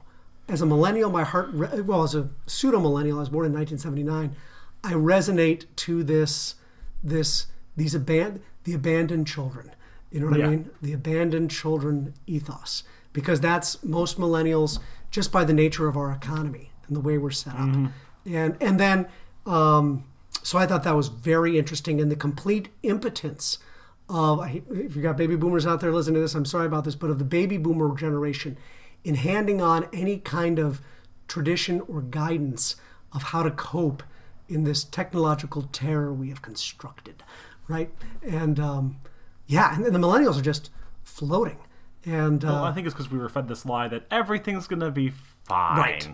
[0.47, 3.53] as a millennial, my heart re- well as a pseudo millennial, I was born in
[3.53, 4.36] 1979.
[4.84, 6.55] I resonate to this
[7.03, 9.72] this these aban- the abandoned children.
[10.11, 10.47] You know what Yeah.
[10.47, 10.70] I mean?
[10.82, 16.72] The abandoned children ethos because that's most millennials just by the nature of our economy
[16.86, 17.70] and the way we're set up.
[18.26, 19.07] And and then
[19.45, 20.03] um,
[20.43, 23.59] so I thought that was very interesting and the complete impotence
[24.09, 26.84] of I- if you got baby boomers out there listening to this, I'm sorry about
[26.84, 28.57] this, but of the baby boomer generation
[29.05, 30.82] in handing on any kind of
[31.30, 32.76] tradition or guidance
[33.13, 34.03] of how to cope
[34.49, 37.24] in this technological terror we have constructed,
[37.68, 37.91] right?
[38.24, 38.97] And um,
[39.47, 40.70] yeah, and, the millennials are just
[41.03, 41.57] floating.
[42.05, 44.91] And uh, Well, I think it's because we were fed this lie that everything's gonna
[44.91, 45.09] be
[45.45, 45.78] fine.
[45.78, 46.09] right,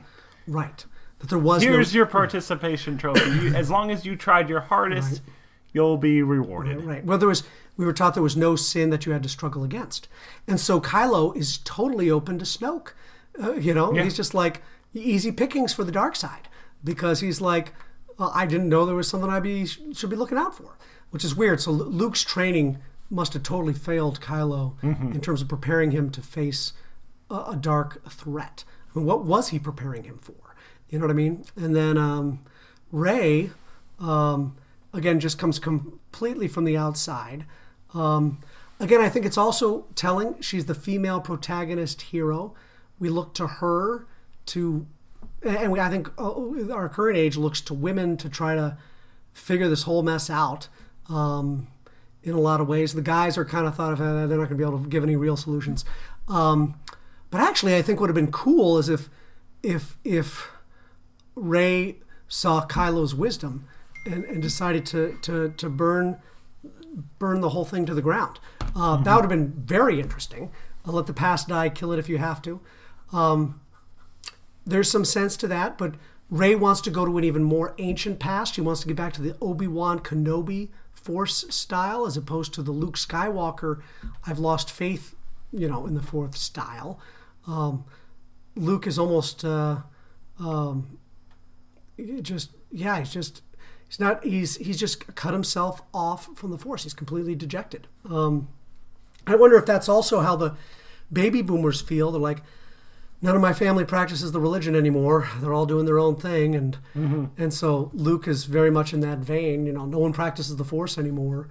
[0.47, 0.86] right,
[1.20, 3.30] that there was Here's no, your participation trophy.
[3.30, 5.22] You, as long as you tried your hardest,
[5.72, 6.84] you'll be rewarded.
[6.84, 7.04] Right.
[7.06, 7.43] Well, there was
[7.78, 10.08] we were taught there was no sin that you had to struggle against,
[10.47, 12.89] and so Kylo is totally open to Snoke.
[13.41, 14.04] Uh, you know, Yeah.
[14.04, 14.62] he's just like
[14.93, 16.47] easy pickings for the dark side
[16.84, 17.74] because he's like,
[18.20, 20.78] uh, I didn't know there was something I be should be looking out for,
[21.14, 21.61] which is weird.
[21.61, 24.74] So Luke's training must have totally failed Kylo
[25.14, 26.74] in terms of preparing him to face
[27.30, 28.64] a, a dark threat.
[28.89, 30.55] I mean, what was he preparing him for?
[30.89, 31.45] You know what I mean?
[31.55, 32.39] And then um,
[32.91, 33.51] Rey,
[33.99, 34.55] um,
[34.91, 37.45] again, just comes completely from the outside.
[37.93, 38.39] Um,
[38.80, 42.55] again, I think it's also telling she's the female protagonist hero.
[42.99, 44.07] We look to her
[44.47, 44.88] to,
[45.43, 48.80] and we, I think uh, our current age looks to women to try to
[49.32, 50.70] figure this whole mess out.
[51.10, 51.68] Um,
[52.24, 54.49] in a lot of ways, the guys are kind of thought of uh, they're not
[54.49, 55.84] going to be able to give any real solutions.
[56.28, 56.76] Um,
[57.30, 59.10] but actually, I think what would have been cool is if,
[59.62, 60.49] if, if
[61.36, 61.97] Rey
[62.28, 63.68] saw Kylo's wisdom
[64.06, 66.20] and, and decided to, to, to burn
[67.18, 68.39] burn the whole thing to the ground.
[68.76, 70.51] Uh, That would have been very interesting.
[70.86, 72.60] I'll let the past die, kill it if you have to.
[73.12, 73.60] Um,
[74.66, 75.95] there's some sense to that, but
[76.30, 78.54] Rey wants to go to an even more ancient past.
[78.54, 80.70] She wants to get back to the Obi Wan Kenobi
[81.04, 83.82] Force style, as opposed to the Luke Skywalker.
[84.26, 85.16] I've lost faith,
[85.51, 86.99] you know, in the fourth style.
[87.45, 87.86] Um,
[88.56, 89.78] Luke is almost uh,
[90.39, 90.97] um,
[92.22, 93.41] just yeah, he's just
[93.88, 96.84] he's not he's he's just cut himself off from the force.
[96.84, 97.88] He's completely dejected.
[98.10, 98.47] Um,
[99.28, 100.56] I wonder if that's also how the
[101.12, 102.12] baby boomers feel.
[102.12, 102.41] They're like,
[103.24, 105.28] none of my family practices the religion anymore.
[105.40, 107.26] They're all doing their own thing, and mm-hmm.
[107.42, 109.66] and so Luke is very much in that vein.
[109.66, 111.48] You know, no one practices the force anymore.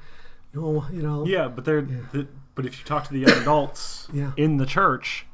[0.55, 4.07] No, you know, Yeah, but they're the, but if you talk to the young adults
[4.12, 4.33] Yeah.
[4.37, 5.25] in the church,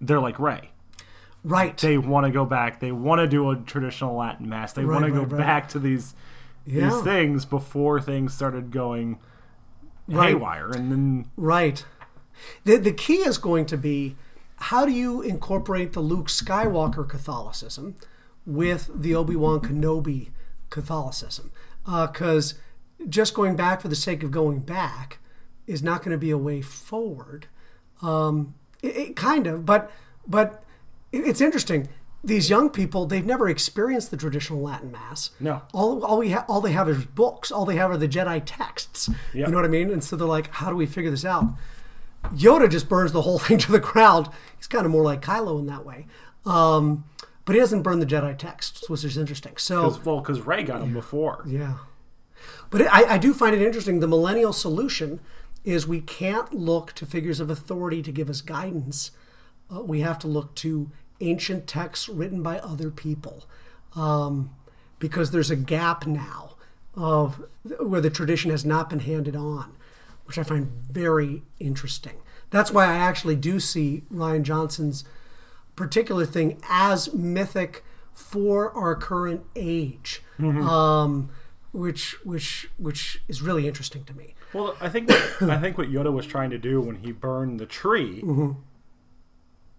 [0.00, 0.70] they're like Rey.
[1.44, 1.76] right?
[1.76, 2.80] They want to go back.
[2.80, 4.72] They want to do a traditional Latin mass.
[4.72, 5.38] They Right, want to go right, right.
[5.38, 6.14] back to these
[6.64, 6.88] Yeah.
[6.88, 9.18] these things before things started going
[10.08, 10.28] Right.
[10.30, 10.70] haywire.
[10.70, 11.84] And then Right.
[12.64, 14.16] The, the key is going to be
[14.56, 17.94] how do you incorporate the Luke Skywalker Catholicism
[18.46, 20.30] with the Obi Wan Kenobi
[20.70, 21.50] Catholicism?
[21.84, 22.54] Because
[23.08, 25.18] just going back for the sake of going back
[25.66, 27.46] is not going to be a way forward.
[28.02, 29.90] Um, it, it kind of, but
[30.26, 30.62] but
[31.12, 31.88] it- it's interesting.
[32.24, 35.30] These young people, they've never experienced the traditional Latin Mass.
[35.38, 35.62] No.
[35.72, 37.52] All, all we ha- all they have is books.
[37.52, 39.08] All they have are the Jedi texts.
[39.32, 39.46] Yep.
[39.46, 39.90] You know what I mean?
[39.90, 41.44] And so they're like, how do we figure this out?
[42.34, 44.28] Yoda just burns the whole thing to the ground.
[44.66, 46.06] He's kind of more like Kylo in that way.
[46.44, 47.04] Um,
[47.44, 49.56] but he doesn't burn the Jedi texts, which is interesting.
[49.58, 51.44] So, Cause, well, because Rey got them before.
[51.46, 51.74] yeah.
[52.68, 54.00] But it, I, I do find it interesting.
[54.00, 55.20] The millennial solution
[55.64, 59.12] is we can't look to figures of authority to give us guidance.
[59.72, 60.90] Uh, we have to look to
[61.20, 63.44] ancient texts written by other people
[63.94, 64.50] um,
[64.98, 66.56] because there's a gap now
[66.96, 67.44] of
[67.78, 69.76] where the tradition has not been handed on,
[70.24, 72.16] which I find very interesting.
[72.56, 75.04] That's why I actually do see Rian Johnson's
[75.74, 77.84] particular thing as mythic
[78.14, 80.66] for our current age, mm-hmm.
[80.66, 81.28] um,
[81.72, 84.34] which which which is really interesting to me.
[84.54, 87.60] Well, I think what, I think what Yoda was trying to do when he burned
[87.60, 88.52] the tree mm-hmm.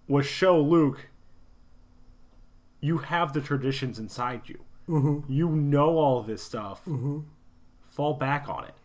[0.07, 1.09] was show Luke
[2.79, 4.59] you have the traditions inside you.
[4.87, 5.31] Mm-hmm.
[5.31, 6.87] You know all this stuff.
[7.87, 8.75] Fall back on it.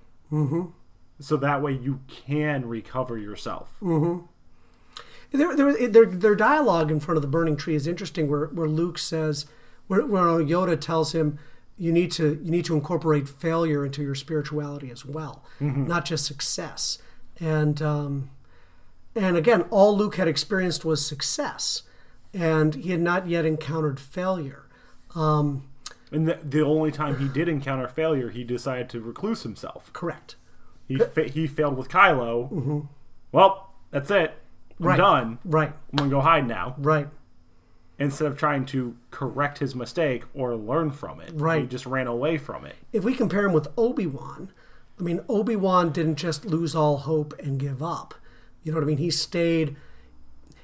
[1.21, 3.77] So that way you can recover yourself.
[5.31, 8.69] Their, their, their, their dialogue in front of the burning tree is interesting, where, where
[8.69, 9.47] Luke says,
[9.87, 11.39] where, where Yoda tells him,
[11.79, 16.27] you need to you need to incorporate failure into your spirituality as well, not just
[16.27, 16.99] success.
[17.41, 18.31] And um,
[19.17, 21.83] and again, all Luke had experienced was success,
[22.35, 24.67] and he had not yet encountered failure.
[25.15, 25.65] Um,
[26.13, 29.91] And the, the only time he did encounter failure, he decided to recluse himself.
[29.95, 30.37] correct.
[30.89, 32.87] He fa- he failed with Kylo.
[33.31, 34.35] Well, that's it.
[34.81, 34.97] I'm Right.
[34.97, 35.39] done.
[35.45, 35.73] Right.
[35.93, 36.75] I'm gonna go hide now.
[36.79, 37.09] Right.
[37.99, 41.63] Instead of trying to correct his mistake or learn from it, right?
[41.63, 42.75] he just ran away from it.
[42.93, 44.51] if we compare him with Obi Wan,
[44.99, 48.15] I mean, Obi Wan didn't just lose all hope and give up.
[48.65, 48.99] You know what I mean?
[48.99, 49.77] He stayed.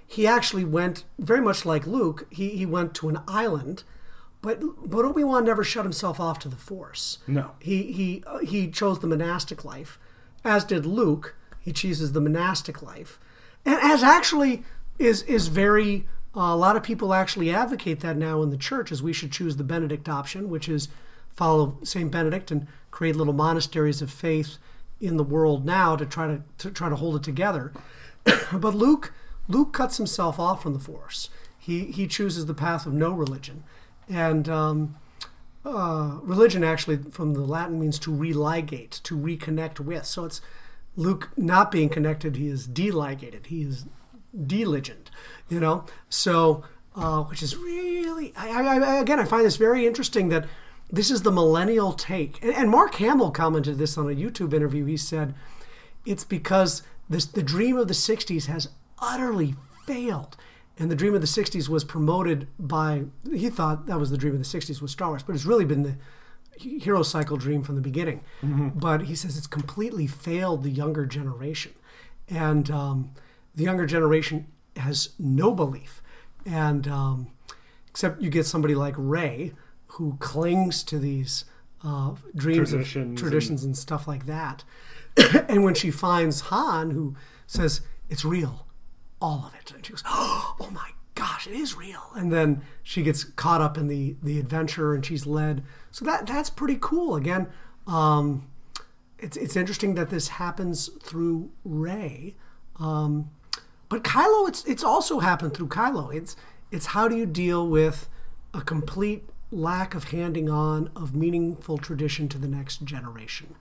[0.07, 2.27] He actually went very much like Luke.
[2.31, 3.85] He he went to an island,
[4.43, 7.19] but but Obi Wan never shut himself off to the Force.
[7.27, 7.53] No.
[7.61, 9.99] He he uh, he chose the monastic life,
[10.49, 11.35] as did Luke.
[11.61, 13.21] He chooses the monastic life,
[13.65, 14.65] and as actually
[14.99, 16.07] is is very.
[16.37, 19.33] Uh, a lot of people actually advocate that now in the church, as we should
[19.33, 20.89] choose the Benedict option, which is
[21.31, 24.59] follow Saint Benedict and create little monasteries of faith
[25.01, 27.73] in the world now to try to, to try to hold it together.
[28.53, 29.13] but Luke
[29.49, 31.31] Luke cuts himself off from the Force.
[31.59, 33.65] He he chooses the path of no religion,
[34.09, 34.97] and um,
[35.65, 40.05] uh, religion actually from the Latin means to religate, to reconnect with.
[40.05, 40.41] So it's
[40.97, 43.47] Luke not being connected; he is deligated.
[43.47, 43.87] He is
[44.47, 45.11] deligned,
[45.49, 45.85] you know.
[46.09, 50.47] So, uh, which is really, I, I, again, I find this very interesting that
[50.91, 52.43] this is the millennial take.
[52.43, 54.85] And, and Mark Hamill commented this on a YouTube interview.
[54.85, 55.35] He said
[56.07, 58.69] it's because this the dream of the '60s has
[59.01, 59.55] utterly
[59.87, 60.37] failed.
[60.79, 64.35] And the dream of the '60s was promoted by he thought that was the dream
[64.35, 65.97] of the '60s was Star Wars, but it's really been the
[66.57, 68.23] hero cycle dream from the beginning.
[68.75, 71.73] But he says it's completely failed the younger generation,
[72.29, 73.11] and um,
[73.55, 76.01] the younger generation has no belief,
[76.47, 77.29] and um,
[77.89, 79.53] except you get somebody like Rey
[79.93, 81.45] who clings to these
[81.85, 84.63] uh, dreams Traditions of traditions and stuff like that.
[85.49, 87.17] and when she finds Han, who
[87.47, 88.67] says it's real,
[89.21, 93.03] all of it, and she goes, "Oh my gosh, it is real!" And then she
[93.03, 95.63] gets caught up in the the adventure, and she's led.
[95.91, 97.17] So that that's pretty cool.
[97.17, 97.49] Again,
[97.87, 98.47] um,
[99.19, 102.37] it's it's interesting that this happens through Rey,
[102.79, 103.31] um,
[103.89, 106.15] but Kylo, it's it's also happened through Kylo.
[106.15, 106.37] It's
[106.71, 108.09] it's how do you deal with
[108.55, 113.55] a complete lack of handing on of meaningful tradition to the next generation,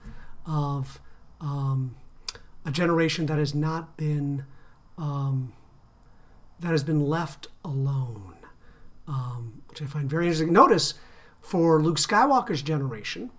[0.46, 1.00] of
[1.40, 1.96] um,
[2.64, 4.44] a generation that has not been
[4.98, 5.52] um,
[6.60, 8.34] that has been left alone,
[9.06, 10.52] um, which I find very interesting.
[10.52, 10.94] Notice
[11.40, 13.30] for Luke Skywalker's generation,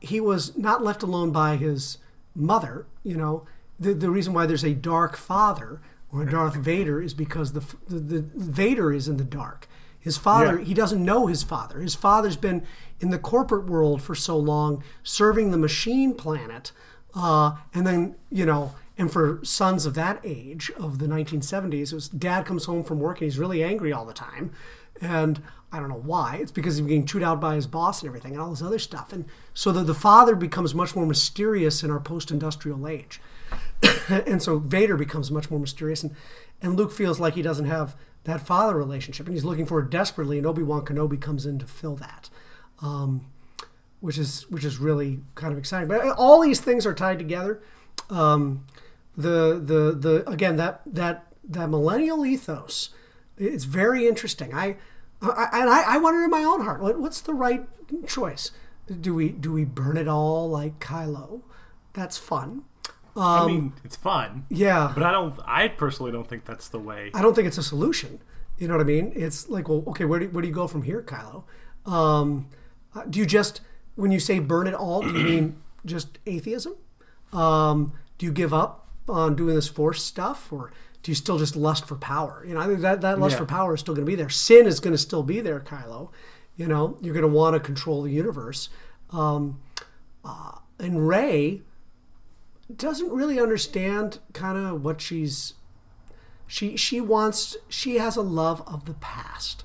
[0.00, 1.98] he was not left alone by his
[2.34, 2.86] mother.
[3.04, 3.46] You know,
[3.78, 5.80] the the reason why there's a dark father
[6.10, 9.68] or a Darth Vader is because the the, the Vader is in the dark.
[10.00, 10.64] His father, Yeah.
[10.64, 11.78] he doesn't know his father.
[11.80, 12.62] His father's been
[13.00, 16.72] in the corporate world for so long, serving the machine planet,
[17.14, 21.94] uh, and then you know, and for sons of that age of the 1970s, it
[21.94, 24.52] was dad comes home from work and he's really angry all the time,
[25.00, 25.42] and
[25.72, 26.36] I don't know why.
[26.36, 28.78] It's because he's being chewed out by his boss and everything, and all this other
[28.78, 33.20] stuff, and so that the father becomes much more mysterious in our post-industrial age
[34.08, 36.14] and so Vader becomes much more mysterious, and,
[36.62, 39.90] and Luke feels like he doesn't have that father relationship, and he's looking for it
[39.90, 42.30] desperately, and Obi Wan Kenobi comes in to fill that,
[42.80, 43.26] um,
[44.00, 45.88] which is which is really kind of exciting.
[45.88, 47.62] But all these things are tied together.
[48.10, 48.64] Um,
[49.16, 52.90] the the the again that that that millennial ethos,
[53.38, 54.54] it's very interesting.
[54.54, 54.76] I,
[55.22, 57.66] I and I, I wonder in my own heart, what, what's the right
[58.06, 58.50] choice?
[59.00, 61.42] Do we do we burn it all like Kylo?
[61.92, 62.64] That's fun.
[63.16, 65.38] Um, i mean, it's fun, Yeah, but I don't.
[65.44, 67.12] I personally don't think that's the way.
[67.14, 68.20] I don't think it's a solution.
[68.58, 69.12] You know what I mean?
[69.14, 71.44] It's like, well, okay, where do, where do you go from here, Kylo?
[71.86, 72.48] Um,
[72.94, 73.60] uh, do you just
[73.94, 76.74] when you say burn it all, do you mean just atheism?
[77.32, 81.56] Um, do you give up on doing this force stuff, or do you still just
[81.56, 82.44] lust for power?
[82.46, 83.38] You know, I think that that lust Yeah.
[83.40, 84.30] for power is still going to be there.
[84.30, 86.10] Sin is going to still be there, Kylo.
[86.56, 88.68] You know, you're going to want to control the universe.
[89.10, 89.60] Um,
[90.24, 91.62] uh, and Rey
[92.74, 95.54] doesn't really understand kind of what she's
[96.46, 99.64] she she wants she has a love of the past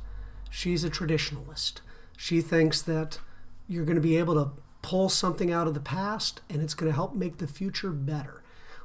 [0.50, 1.76] she's a traditionalist
[2.18, 3.20] she thinks that
[3.68, 6.90] you're going to be able to pull something out of the past and it's going
[6.92, 8.39] to help make the future better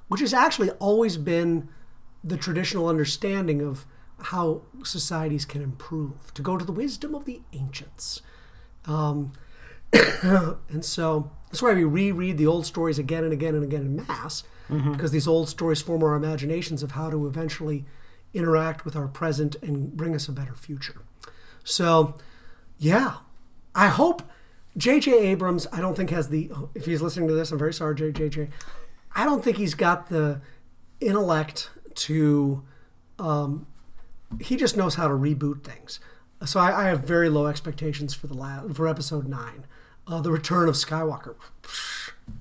[0.09, 1.69] which has actually always been
[2.23, 3.87] the traditional understanding of
[4.19, 8.23] how societies can improve to go to the wisdom of the ancients
[8.87, 9.33] um,
[10.23, 13.97] and so that's why we reread the old stories again and again and again in
[13.97, 14.43] mass,
[14.93, 17.85] because these old stories form our imaginations of how to eventually
[18.33, 21.03] interact with our present and bring us a better future.
[21.63, 22.17] So,
[22.79, 23.19] yeah,
[23.75, 24.23] I hope
[24.77, 25.17] J.J.
[25.17, 28.49] Abrams, I don't think has the, if he's listening to this, I'm very sorry, J.J.
[29.15, 30.41] I don't think he's got the
[31.01, 32.63] intellect to
[33.19, 33.67] um,
[34.41, 36.01] he just knows how to reboot things.
[36.45, 39.67] So I, I have very low expectations for the la- for episode nine,
[40.07, 41.37] uh, the return of Skywalker.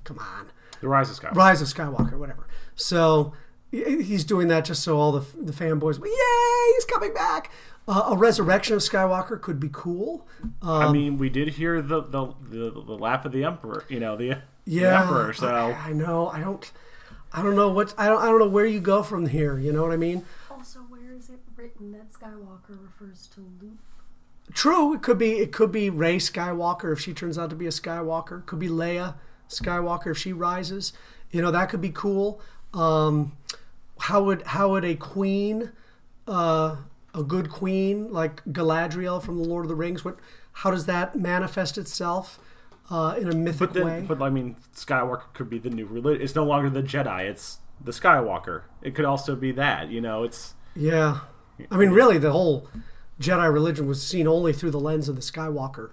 [0.04, 0.50] Come on,
[0.80, 1.36] The Rise of Skywalker.
[1.36, 2.46] Rise of Skywalker, whatever.
[2.74, 3.32] So
[3.70, 7.50] he's doing that just so all the the fanboys, yay, he's coming back.
[7.86, 10.26] Uh, a resurrection of Skywalker could be cool.
[10.62, 13.84] I mean, we did hear the the, the the laugh of the emperor.
[13.88, 15.32] You know the Yeah, emperor.
[15.32, 16.28] So I, I know.
[16.28, 16.70] I don't.
[17.32, 17.94] I don't know what.
[17.98, 18.22] I don't.
[18.22, 19.58] I don't know where you go from here.
[19.58, 20.24] You know what I mean?
[20.50, 23.78] Also, where is it written that Skywalker refers to Luke?
[24.52, 27.66] True, it could be it could be Rey Skywalker if she turns out to be
[27.66, 28.44] a Skywalker.
[28.46, 29.14] Could be Leia
[29.48, 30.92] Skywalker if she rises.
[31.30, 32.40] You know that could be cool.
[32.72, 33.32] Um,
[33.98, 35.72] how would how would a queen,
[36.26, 36.76] uh,
[37.14, 40.18] a good queen like Galadriel from the Lord of the Rings, what
[40.58, 42.38] how does that manifest itself
[42.90, 44.04] uh, in a mythic but then, way?
[44.06, 46.22] but I mean, Skywalker could be the new religion.
[46.22, 47.28] It's no longer the Jedi.
[47.28, 48.62] It's the Skywalker.
[48.82, 49.90] It could also be that.
[49.90, 51.20] You know, it's Yeah.
[51.70, 52.68] I mean, really, the whole
[53.20, 55.90] Jedi religion was seen only through the lens of the Skywalker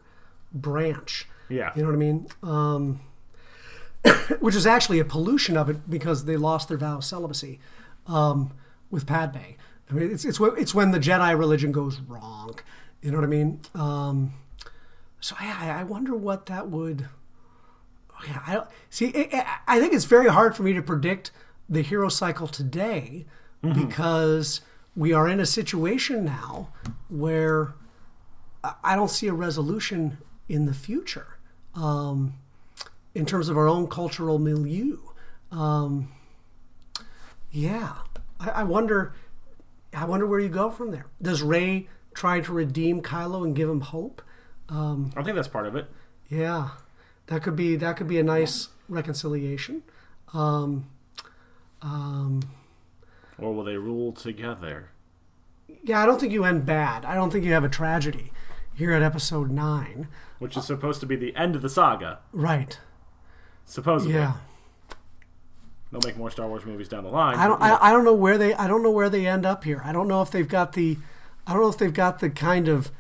[0.53, 1.27] branch.
[1.49, 1.71] yeah.
[1.75, 2.27] You know what I mean?
[2.43, 2.99] Um,
[4.39, 7.59] which is actually a pollution of it because they lost their vow of celibacy
[8.07, 8.51] um,
[8.89, 9.37] with Padme.
[9.89, 12.57] I mean, it's, it's, when- it's when the Jedi religion goes wrong.
[13.01, 13.61] You know what I mean?
[13.75, 14.33] Um,
[15.22, 17.07] so I, I wonder what that would.
[18.28, 19.11] Yeah, I don't see.
[19.34, 21.32] I, I think it's very hard for me to predict
[21.69, 23.26] the hero cycle today
[23.61, 24.61] because
[24.95, 26.69] we are in a situation now
[27.09, 27.74] where
[28.63, 30.17] I- I don't see a resolution
[30.49, 31.38] in the future
[31.74, 32.34] um,
[33.15, 34.97] in terms of our own cultural milieu.
[35.51, 36.11] Um,
[37.51, 37.93] yeah,
[38.39, 39.13] I, I wonder.
[39.93, 41.05] I wonder where you go from there.
[41.22, 44.22] Does Rey try to redeem Kylo and give him hope?
[44.72, 45.88] I think that's part of it.
[46.30, 46.69] Yeah,
[47.28, 49.84] that could be that could be a nice reconciliation.
[50.34, 50.86] Um,
[51.82, 52.41] um,
[53.38, 54.89] Or will they rule together?
[55.84, 57.05] yeah, I don't think you end bad.
[57.05, 58.32] I don't think you have a tragedy
[58.74, 60.07] here at episode nine.
[60.39, 62.19] Which is supposed to be the end of the saga.
[62.32, 62.80] Right.
[63.65, 64.15] Supposedly.
[64.15, 64.34] Yeah.
[65.91, 67.38] They'll make more Star Wars movies down the line.
[67.38, 67.59] I don't.
[67.59, 68.53] know, I, I don't know where they.
[68.53, 69.82] I don't know where they end up here.
[69.84, 70.97] I don't know if they've got the.
[71.45, 72.91] I don't know if they've got the kind of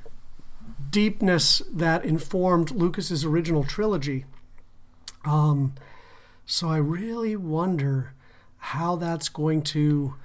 [0.91, 4.25] deepness that informed Lucas's original trilogy.
[5.25, 5.73] Um,
[6.45, 8.13] so I really wonder
[8.57, 10.15] how that's going to.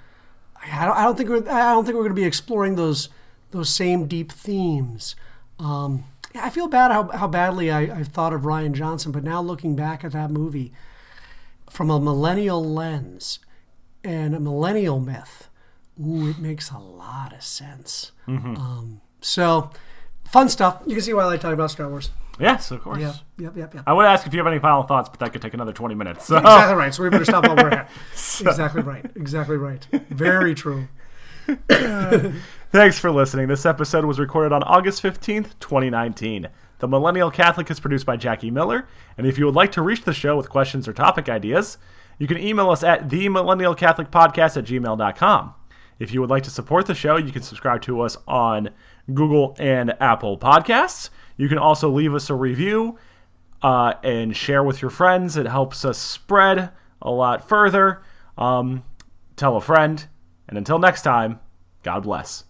[0.61, 1.49] I don't, I don't think we're.
[1.49, 3.09] I don't think we're going to be exploring those
[3.51, 5.15] those same deep themes.
[5.59, 6.03] Um,
[6.35, 9.75] I feel bad how, how badly I, I thought of Rian Johnson, but now looking
[9.75, 10.71] back at that movie
[11.69, 13.39] from a millennial lens
[14.03, 15.49] and a millennial myth,
[15.99, 18.11] ooh, it makes a lot of sense.
[18.57, 19.71] Um, so,
[20.31, 20.81] fun stuff.
[20.85, 22.09] You can see why I like talking about Star Wars.
[22.39, 22.99] yes, of course.
[22.99, 23.83] Yep, yep, yep, yep.
[23.87, 25.95] I would ask if you have any final thoughts, but that could take another 20
[25.95, 26.25] minutes.
[26.25, 26.37] So.
[26.37, 26.93] Exactly right.
[26.93, 27.89] So we better stop while we're at.
[28.13, 29.05] Exactly right.
[29.15, 29.85] Exactly right.
[30.09, 30.87] Very true.
[32.71, 33.47] Thanks for listening.
[33.47, 36.49] This episode was recorded on August 15th, 2019.
[36.79, 40.03] The Millennial Catholic is produced by Jackie Miller, and if you would like to reach
[40.03, 41.77] the show with questions or topic ideas,
[42.19, 45.53] you can email us at themillennialcatholicpodcast at gmail.com.
[45.99, 48.69] If you would like to support the show, you can subscribe to us on
[49.13, 51.09] Google and Apple Podcasts.
[51.37, 52.97] You can also leave us a review
[53.61, 55.37] uh, and share with your friends.
[55.37, 58.01] It helps us spread a lot further.
[58.37, 58.83] Um,
[59.35, 60.05] tell a friend.
[60.47, 61.39] And until next time,
[61.83, 62.46] God bless.